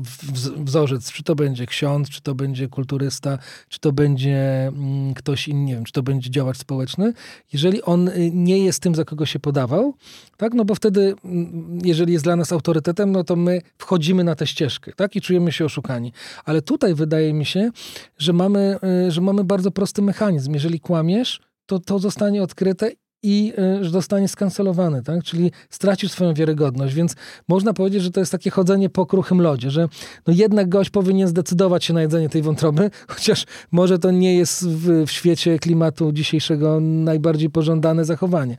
wzorzec, 0.56 1.12
czy 1.12 1.24
to 1.24 1.36
będzie 1.36 1.66
ksiądz, 1.66 2.10
czy 2.10 2.22
to 2.22 2.36
będzie 2.36 2.68
kulturysta, 2.68 3.38
czy 3.70 3.80
to 3.80 3.92
będzie 3.92 4.68
mm, 4.68 5.14
ktoś 5.14 5.48
inny, 5.48 5.64
nie 5.64 5.76
wiem, 5.76 5.84
czy 5.84 5.92
to 5.92 6.04
będzie 6.04 6.30
działacz 6.30 6.58
społeczny, 6.58 7.14
jeżeli 7.54 7.82
on 7.82 8.08
y, 8.08 8.32
nie 8.34 8.60
jest 8.60 8.80
tym, 8.80 8.96
za 8.96 9.06
kogo 9.06 9.26
się 9.26 9.40
podawał, 9.40 9.94
tak, 10.38 10.54
no 10.54 10.66
bo 10.66 10.76
wtedy, 10.76 11.16
mm, 11.26 11.80
jeżeli 11.84 12.14
jest 12.14 12.26
dla 12.26 12.36
nas 12.36 12.52
autorytetem, 12.52 13.12
no 13.12 13.24
to 13.24 13.36
my 13.36 13.62
wchodzimy 13.78 14.24
na 14.24 14.36
tę 14.36 14.48
ścieżkę, 14.48 14.92
tak, 14.96 15.16
i 15.16 15.22
czujemy 15.22 15.52
się 15.52 15.66
oszukani. 15.66 16.14
Ale 16.46 16.62
tutaj 16.62 16.96
wydaje 16.96 17.34
mi 17.34 17.46
się, 17.46 17.72
że 18.18 18.34
mamy, 18.34 18.78
y, 19.08 19.12
że 19.12 19.22
mamy 19.22 19.44
bardzo 19.44 19.72
prosty 19.72 20.02
mechanizm. 20.02 20.54
Jeżeli 20.54 20.80
kłamiesz, 20.80 21.40
to 21.66 21.80
to 21.80 22.00
zostanie 22.00 22.44
odkryte 22.44 22.92
i 23.24 23.54
y, 23.80 23.84
że 23.84 23.90
zostanie 23.90 24.28
skancelowany, 24.28 25.04
tak? 25.04 25.24
Czyli 25.24 25.52
stracisz 25.70 26.12
swoją 26.12 26.34
wiarygodność, 26.34 26.94
więc 26.96 27.16
można 27.48 27.74
powiedzieć, 27.74 28.04
że 28.04 28.12
to 28.12 28.20
jest 28.20 28.32
takie 28.32 28.50
chodzenie 28.50 28.90
po 28.90 29.06
kruchym 29.06 29.42
lodzie, 29.42 29.72
że 29.72 29.88
no 30.28 30.34
jednak 30.34 30.70
gość 30.70 30.90
powinien 30.90 31.28
zdecydować 31.28 31.86
się 31.86 31.94
na 31.94 32.02
jedzenie 32.02 32.30
tej 32.30 32.42
wątroby, 32.42 32.92
chociaż 33.16 33.46
może 33.72 34.00
to 34.00 34.12
nie 34.12 34.36
jest 34.36 34.68
w, 34.68 35.06
w 35.06 35.12
świecie 35.12 35.60
klimatu 35.60 36.12
dzisiejszego 36.12 36.80
najbardziej 36.80 37.50
pożądane 37.50 38.06
zachowanie. 38.06 38.58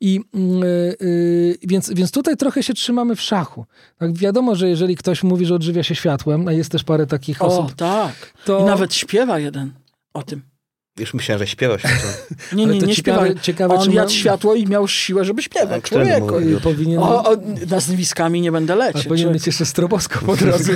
I 0.00 0.20
yy, 0.34 0.96
yy, 1.00 1.58
więc, 1.62 1.90
więc 1.94 2.10
tutaj 2.10 2.36
trochę 2.36 2.62
się 2.62 2.74
trzymamy 2.74 3.16
w 3.16 3.20
szachu. 3.20 3.64
Tak, 3.98 4.12
wiadomo, 4.12 4.54
że 4.54 4.68
jeżeli 4.68 4.96
ktoś 4.96 5.22
mówi, 5.22 5.46
że 5.46 5.54
odżywia 5.54 5.82
się 5.82 5.94
światłem, 5.94 6.48
a 6.48 6.52
jest 6.52 6.72
też 6.72 6.84
parę 6.84 7.06
takich 7.06 7.42
o, 7.42 7.46
osób. 7.46 7.66
O, 7.66 7.74
tak. 7.76 8.32
To... 8.44 8.60
I 8.60 8.64
nawet 8.64 8.94
śpiewa 8.94 9.38
jeden 9.38 9.72
o 10.14 10.22
tym. 10.22 10.53
Już 10.98 11.14
myślałem, 11.14 11.38
że 11.38 11.46
śpiewa 11.46 11.78
się. 11.78 11.88
To... 11.88 12.56
nie, 12.56 12.66
nie, 12.66 12.78
nie 12.78 12.94
ciekawe, 12.94 13.26
śpiewa. 13.26 13.40
Ciekawe, 13.40 13.74
On 13.74 13.92
jadł 13.92 14.10
światło 14.10 14.54
i 14.54 14.66
miał 14.66 14.88
siłę, 14.88 15.24
żeby 15.24 15.42
śpiewać. 15.42 15.82
Człowieku. 15.82 16.34
Powinien... 16.62 16.98
O, 16.98 17.30
o, 17.30 17.36
nazwiskami 17.70 18.40
nie 18.40 18.52
będę 18.52 18.74
lecieć. 18.74 18.96
Ale 18.96 19.04
powinien 19.04 19.32
mieć 19.32 19.46
jeszcze 19.46 19.66
stroboskop 19.66 20.28
od 20.28 20.42
razu, 20.52 20.72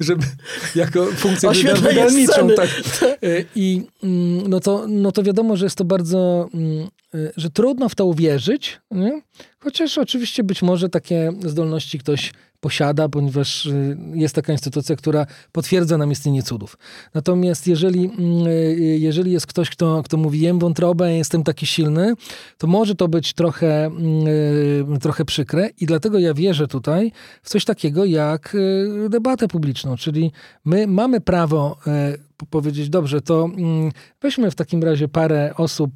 żeby 0.00 0.26
jako 0.74 1.06
funkcję 1.06 1.50
wydawniczą. 1.74 2.48
Tak. 2.56 2.68
E, 3.04 3.44
I 3.54 3.82
mm, 4.02 4.48
no 4.48 4.60
to, 4.60 4.84
no 4.88 5.12
to 5.12 5.22
wiadomo, 5.22 5.56
że 5.56 5.66
jest 5.66 5.76
to 5.76 5.84
bardzo, 5.84 6.48
mm, 6.54 6.88
e, 7.14 7.32
że 7.36 7.50
trudno 7.50 7.88
w 7.88 7.94
to 7.94 8.06
uwierzyć, 8.06 8.80
nie? 8.90 9.22
chociaż 9.58 9.98
oczywiście 9.98 10.44
być 10.44 10.62
może 10.62 10.88
takie 10.88 11.32
zdolności 11.46 11.98
ktoś 11.98 12.32
posiada, 12.60 13.08
ponieważ 13.08 13.66
y, 13.66 13.96
jest 14.14 14.34
taka 14.34 14.52
instytucja, 14.52 14.96
która 14.96 15.26
potwierdza 15.52 15.98
nam 15.98 16.12
istnienie 16.12 16.42
cudów. 16.42 16.78
Natomiast 17.14 17.66
jeżeli, 17.66 18.04
mm, 18.04 18.46
y, 18.46 18.98
jeżeli 19.00 19.32
jest 19.32 19.46
ktoś, 19.46 19.70
kto, 19.70 20.02
kto 20.02 20.16
mówi, 20.16 20.40
jem 20.40 20.58
wątrobę, 20.58 21.14
jestem 21.14 21.44
taki 21.44 21.66
silny, 21.66 22.14
to 22.58 22.66
może 22.66 22.94
to 22.94 23.08
być 23.08 23.32
trochę, 23.32 23.84
mm, 23.86 24.26
y, 24.96 24.98
trochę 25.00 25.24
przykre 25.24 25.68
i 25.80 25.86
dlatego 25.86 26.18
ja 26.18 26.34
wierzę 26.34 26.68
tutaj 26.68 27.12
w 27.42 27.48
coś 27.48 27.64
takiego 27.64 28.04
jak 28.04 28.56
debatę 29.08 29.48
publiczną, 29.48 29.96
czyli 29.96 30.32
my 30.64 30.86
mamy 30.86 31.20
prawo 31.20 31.78
powiedzieć, 32.46 32.88
dobrze, 32.88 33.20
to 33.20 33.44
mm, 33.44 33.92
weźmy 34.22 34.50
w 34.50 34.54
takim 34.54 34.82
razie 34.82 35.08
parę 35.08 35.52
osób 35.56 35.90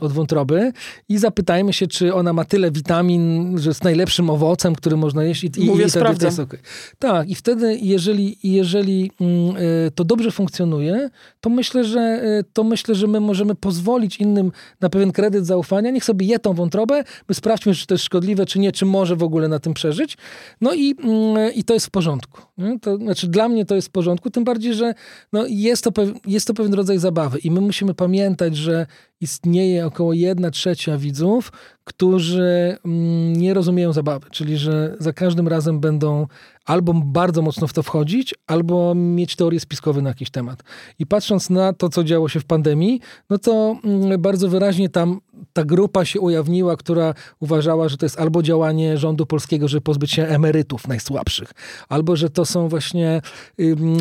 od 0.00 0.12
wątroby 0.12 0.72
i 1.08 1.18
zapytajmy 1.18 1.72
się, 1.72 1.86
czy 1.86 2.14
ona 2.14 2.32
ma 2.32 2.44
tyle 2.44 2.70
witamin, 2.70 3.54
że 3.58 3.70
jest 3.70 3.84
najlepszym 3.84 4.30
owocem, 4.30 4.74
który 4.74 4.96
można 4.96 5.24
jeść. 5.24 5.44
I, 5.44 5.50
Mówię, 5.64 5.84
i 5.84 5.90
wtedy 5.90 6.24
jest 6.24 6.38
okej. 6.38 6.60
Tak, 6.98 7.28
i 7.28 7.34
wtedy, 7.34 7.78
jeżeli, 7.82 8.38
jeżeli 8.42 9.10
mm, 9.20 9.56
y, 9.56 9.90
to 9.94 10.04
dobrze 10.04 10.30
funkcjonuje, 10.30 11.10
to 11.40 11.50
myślę, 11.50 11.84
że 11.84 12.22
y, 12.40 12.44
to 12.52 12.64
myślę, 12.64 12.94
że 12.94 13.06
my 13.06 13.20
możemy 13.20 13.54
pozwolić 13.54 14.16
innym 14.16 14.52
na 14.80 14.88
pewien 14.88 15.12
kredyt 15.12 15.46
zaufania. 15.46 15.90
Niech 15.90 16.04
sobie 16.04 16.26
je 16.26 16.38
tą 16.38 16.52
wątrobę, 16.52 17.04
my 17.28 17.34
sprawdźmy, 17.34 17.74
czy 17.74 17.86
to 17.86 17.94
jest 17.94 18.04
szkodliwe, 18.04 18.46
czy 18.46 18.58
nie, 18.58 18.72
czy 18.72 18.86
może 18.86 19.16
w 19.16 19.22
ogóle 19.22 19.48
na 19.48 19.58
tym 19.58 19.74
przeżyć. 19.74 20.16
No 20.60 20.74
i, 20.74 20.94
mm, 21.02 21.54
i 21.54 21.64
to 21.64 21.74
jest 21.74 21.86
w 21.86 21.90
porządku. 21.90 22.42
To 22.80 22.96
znaczy, 22.96 23.28
dla 23.28 23.48
mnie 23.48 23.64
to 23.64 23.74
jest 23.74 23.88
w 23.88 23.90
porządku, 23.90 24.30
tym 24.30 24.44
bardziej, 24.44 24.74
że 24.74 24.94
no, 25.32 25.44
jest, 25.48 25.77
to 25.84 25.92
pew, 25.92 26.12
jest 26.26 26.46
to 26.46 26.54
pewien 26.54 26.74
rodzaj 26.74 26.98
zabawy 26.98 27.38
i 27.38 27.50
my 27.50 27.60
musimy 27.60 27.94
pamiętać, 27.94 28.56
że 28.56 28.86
istnieje 29.20 29.86
około 29.86 30.12
jedna 30.12 30.50
trzecia 30.50 30.98
widzów, 30.98 31.52
którzy 31.84 32.76
mm, 32.84 33.32
nie 33.32 33.54
rozumieją 33.54 33.92
zabawy, 33.92 34.26
czyli 34.30 34.58
że 34.58 34.96
za 34.98 35.12
każdym 35.12 35.48
razem 35.48 35.80
będą 35.80 36.26
albo 36.64 36.94
bardzo 36.94 37.42
mocno 37.42 37.66
w 37.66 37.72
to 37.72 37.82
wchodzić, 37.82 38.34
albo 38.46 38.94
mieć 38.94 39.36
teorie 39.36 39.60
spiskowe 39.60 40.02
na 40.02 40.08
jakiś 40.08 40.30
temat. 40.30 40.62
I 40.98 41.06
patrząc 41.06 41.50
na 41.50 41.72
to, 41.72 41.88
co 41.88 42.04
działo 42.04 42.28
się 42.28 42.40
w 42.40 42.44
pandemii, 42.44 43.00
no 43.30 43.38
to 43.38 43.76
mm, 43.84 44.22
bardzo 44.22 44.48
wyraźnie 44.48 44.88
tam 44.88 45.20
ta 45.52 45.64
grupa 45.64 46.04
się 46.04 46.20
ujawniła, 46.20 46.76
która 46.76 47.14
uważała, 47.40 47.88
że 47.88 47.96
to 47.96 48.06
jest 48.06 48.20
albo 48.20 48.42
działanie 48.42 48.98
rządu 48.98 49.26
polskiego, 49.26 49.68
żeby 49.68 49.80
pozbyć 49.80 50.10
się 50.10 50.26
emerytów 50.26 50.88
najsłabszych, 50.88 51.52
albo 51.88 52.16
że 52.16 52.30
to 52.30 52.44
są 52.44 52.68
właśnie 52.68 53.22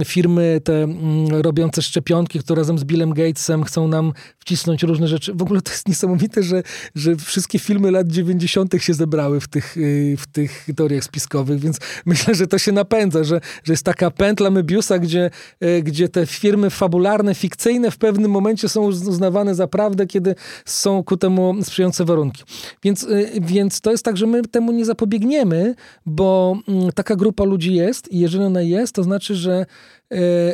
firmy 0.06 0.62
te 0.64 0.84
ym, 0.84 1.28
robiące 1.32 1.82
szczepionki, 1.82 2.40
które 2.40 2.62
razem 2.62 2.80
z 2.80 2.84
Billem 2.84 3.14
Gatesem 3.14 3.64
chcą 3.64 3.88
nam 3.88 4.14
wcisnąć 4.40 4.84
różne 4.84 5.07
rzeczy. 5.08 5.34
W 5.34 5.42
ogóle 5.42 5.62
to 5.62 5.72
jest 5.72 5.88
niesamowite, 5.88 6.44
że, 6.44 6.64
że 6.96 7.16
wszystkie 7.16 7.60
filmy 7.60 7.92
lat 7.92 8.08
90. 8.08 8.74
się 8.78 8.94
zebrały 8.94 9.40
w 9.40 9.48
tych, 9.48 9.78
y, 9.78 10.16
w 10.20 10.28
tych 10.28 10.68
teoriach 10.76 11.04
spiskowych, 11.04 11.60
więc 11.60 11.78
myślę, 12.06 12.36
że 12.36 12.48
to 12.48 12.58
się 12.58 12.72
napędza, 12.72 13.24
że, 13.24 13.42
że 13.64 13.74
jest 13.74 13.84
taka 13.84 14.12
pętla 14.12 14.50
Möbiusa, 14.50 15.00
gdzie, 15.00 15.32
y, 15.64 15.84
gdzie 15.84 16.10
te 16.10 16.26
firmy 16.26 16.70
fabularne, 16.70 17.36
fikcyjne 17.36 17.92
w 17.92 17.98
pewnym 17.98 18.32
momencie 18.32 18.70
są 18.70 18.82
uznawane 18.82 19.56
za 19.56 19.68
prawdę, 19.68 20.08
kiedy 20.08 20.36
są 20.66 21.04
ku 21.04 21.18
temu 21.18 21.56
sprzyjające 21.64 22.06
warunki. 22.06 22.44
Więc, 22.84 23.04
y, 23.04 23.32
więc 23.42 23.82
to 23.82 23.92
jest 23.92 24.06
tak, 24.06 24.18
że 24.18 24.28
my 24.28 24.42
temu 24.42 24.72
nie 24.72 24.86
zapobiegniemy, 24.86 25.76
bo 26.06 26.58
mm, 26.68 26.92
taka 26.92 27.16
grupa 27.16 27.44
ludzi 27.44 27.74
jest 27.74 28.12
i 28.12 28.20
jeżeli 28.20 28.44
ona 28.44 28.62
jest, 28.62 28.96
to 28.96 29.04
znaczy, 29.04 29.36
że 29.36 29.66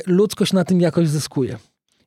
ludzkość 0.06 0.54
na 0.54 0.66
tym 0.66 0.82
jakoś 0.82 1.08
zyskuje. 1.08 1.58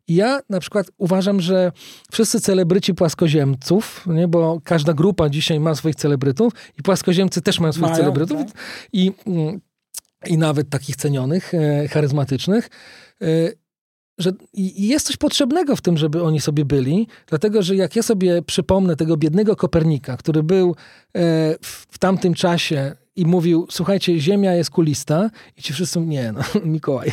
Ja 0.08 0.40
na 0.50 0.60
przykład 0.60 0.90
uważam, 0.98 1.40
że 1.40 1.72
wszyscy 2.12 2.40
celebryci 2.40 2.94
płaskoziemców, 2.94 4.04
nie, 4.06 4.28
bo 4.28 4.60
każda 4.64 4.94
grupa 4.94 5.28
dzisiaj 5.28 5.60
ma 5.60 5.74
swoich 5.74 5.94
celebrytów 5.94 6.52
i 6.78 6.82
płaskoziemcy 6.82 7.42
też 7.42 7.60
mają 7.60 7.72
swoich 7.72 7.90
Mają, 7.90 7.96
celebrytów 7.96 8.52
tak. 8.52 8.62
i, 8.92 9.12
mm, 9.26 9.60
i 10.26 10.38
nawet 10.38 10.70
takich 10.70 10.96
cenionych, 10.96 11.54
e, 11.54 11.88
charyzmatycznych, 11.88 12.70
e, 13.22 13.26
że 14.18 14.32
jest 14.54 15.06
coś 15.06 15.16
potrzebnego 15.16 15.76
w 15.76 15.80
tym, 15.80 15.96
żeby 15.96 16.22
oni 16.22 16.40
sobie 16.40 16.64
byli, 16.64 17.06
dlatego 17.26 17.62
że 17.62 17.76
jak 17.76 17.96
ja 17.96 18.02
sobie 18.02 18.42
przypomnę 18.42 18.96
tego 18.96 19.16
biednego 19.16 19.56
Kopernika, 19.56 20.16
który 20.16 20.42
był 20.42 20.70
e, 20.70 20.74
w, 21.62 21.86
w 21.90 21.98
tamtym 21.98 22.34
czasie 22.34 22.96
i 23.16 23.26
mówił, 23.26 23.66
słuchajcie, 23.70 24.20
Ziemia 24.20 24.52
jest 24.52 24.70
kulista 24.70 25.30
i 25.56 25.62
ci 25.62 25.72
wszyscy, 25.72 26.00
nie 26.00 26.32
no, 26.32 26.40
Mikołaj. 26.64 27.12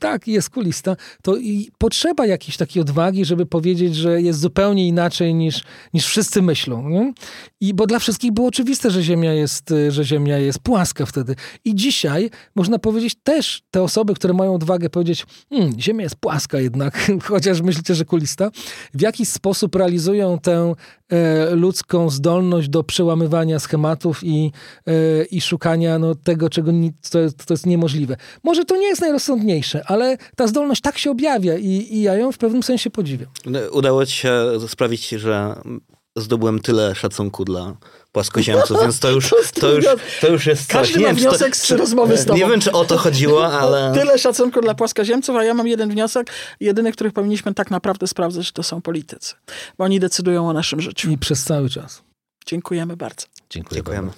Tak, 0.00 0.28
jest 0.28 0.50
kulista. 0.50 0.96
To 1.22 1.36
i 1.36 1.70
potrzeba 1.78 2.26
jakiejś 2.26 2.56
takiej 2.56 2.80
odwagi, 2.82 3.24
żeby 3.24 3.46
powiedzieć, 3.46 3.96
że 3.96 4.22
jest 4.22 4.40
zupełnie 4.40 4.88
inaczej 4.88 5.34
niż, 5.34 5.64
niż 5.94 6.06
wszyscy 6.06 6.42
myślą. 6.42 6.88
Nie? 6.88 7.12
I 7.60 7.74
bo 7.74 7.86
dla 7.86 7.98
wszystkich 7.98 8.32
było 8.32 8.48
oczywiste, 8.48 8.90
że 8.90 9.02
Ziemia 9.02 9.32
jest, 9.32 9.74
że 9.88 10.04
Ziemia 10.04 10.38
jest 10.38 10.58
płaska 10.58 11.06
wtedy. 11.06 11.36
I 11.64 11.74
dzisiaj 11.74 12.30
można 12.54 12.78
powiedzieć 12.78 13.14
też 13.22 13.62
te 13.70 13.82
osoby, 13.82 14.14
które 14.14 14.34
mają 14.34 14.54
odwagę 14.54 14.90
powiedzieć, 14.90 15.26
hmm, 15.50 15.80
Ziemia 15.80 16.02
jest 16.02 16.16
płaska 16.16 16.60
jednak, 16.60 17.10
chociaż 17.22 17.60
myślicie, 17.60 17.94
że 17.94 18.04
kulista, 18.04 18.50
w 18.94 19.00
jakiś 19.00 19.28
sposób 19.28 19.74
realizują 19.74 20.38
tę 20.38 20.74
e, 21.08 21.50
ludzką 21.54 22.10
zdolność 22.10 22.68
do 22.68 22.84
przełamywania 22.84 23.58
schematów 23.58 24.24
i, 24.24 24.52
e, 24.86 25.24
i 25.24 25.40
szukania 25.40 25.98
no, 25.98 26.14
tego, 26.14 26.50
czego 26.50 26.72
to, 27.10 27.18
to 27.46 27.54
jest 27.54 27.66
niemożliwe. 27.66 28.16
Może 28.44 28.64
to 28.64 28.76
nie 28.76 28.86
jest 28.86 29.00
najrozsądniejsze, 29.00 29.35
ale 29.86 30.16
ta 30.36 30.46
zdolność 30.46 30.80
tak 30.80 30.98
się 30.98 31.10
objawia 31.10 31.58
i, 31.58 31.68
i 31.68 32.02
ja 32.02 32.14
ją 32.14 32.32
w 32.32 32.38
pewnym 32.38 32.62
sensie 32.62 32.90
podziwiam. 32.90 33.28
Udało 33.72 34.06
ci 34.06 34.16
się 34.16 34.32
sprawić, 34.68 35.08
że 35.08 35.54
zdobyłem 36.16 36.60
tyle 36.60 36.94
szacunku 36.94 37.44
dla 37.44 37.76
płaskoziemców, 38.12 38.80
więc 38.80 38.98
to 39.00 39.10
już, 39.10 39.34
to 39.60 39.72
już, 39.72 39.84
to 40.20 40.28
już 40.28 40.46
jest 40.46 40.62
coś. 40.62 40.72
Każdy 40.72 41.00
ma 41.00 41.06
wiem, 41.06 41.16
czy 41.16 41.22
to- 41.24 41.30
wniosek 41.30 41.56
z 41.56 41.70
rozmowy 41.70 42.18
z 42.18 42.24
tobą. 42.24 42.38
Nie 42.38 42.46
wiem, 42.46 42.60
czy 42.60 42.72
o 42.72 42.84
to 42.84 42.98
chodziło, 42.98 43.46
ale... 43.60 43.92
Tyle 43.94 44.18
szacunku 44.18 44.60
dla 44.60 44.74
płaskoziemców, 44.74 45.36
a 45.36 45.44
ja 45.44 45.54
mam 45.54 45.66
jeden 45.66 45.90
wniosek. 45.90 46.30
Jedyny, 46.60 46.92
których 46.92 47.12
powinniśmy 47.12 47.54
tak 47.54 47.70
naprawdę 47.70 48.06
sprawdzać, 48.06 48.52
to 48.52 48.62
są 48.62 48.82
politycy. 48.82 49.34
Bo 49.78 49.84
oni 49.84 50.00
decydują 50.00 50.48
o 50.48 50.52
naszym 50.52 50.80
życiu. 50.80 51.10
I 51.10 51.18
przez 51.18 51.44
cały 51.44 51.70
czas. 51.70 52.02
Dziękujemy 52.46 52.96
bardzo. 52.96 53.26
Dziękuję. 53.50 53.76
Dziękujemy. 53.76 54.10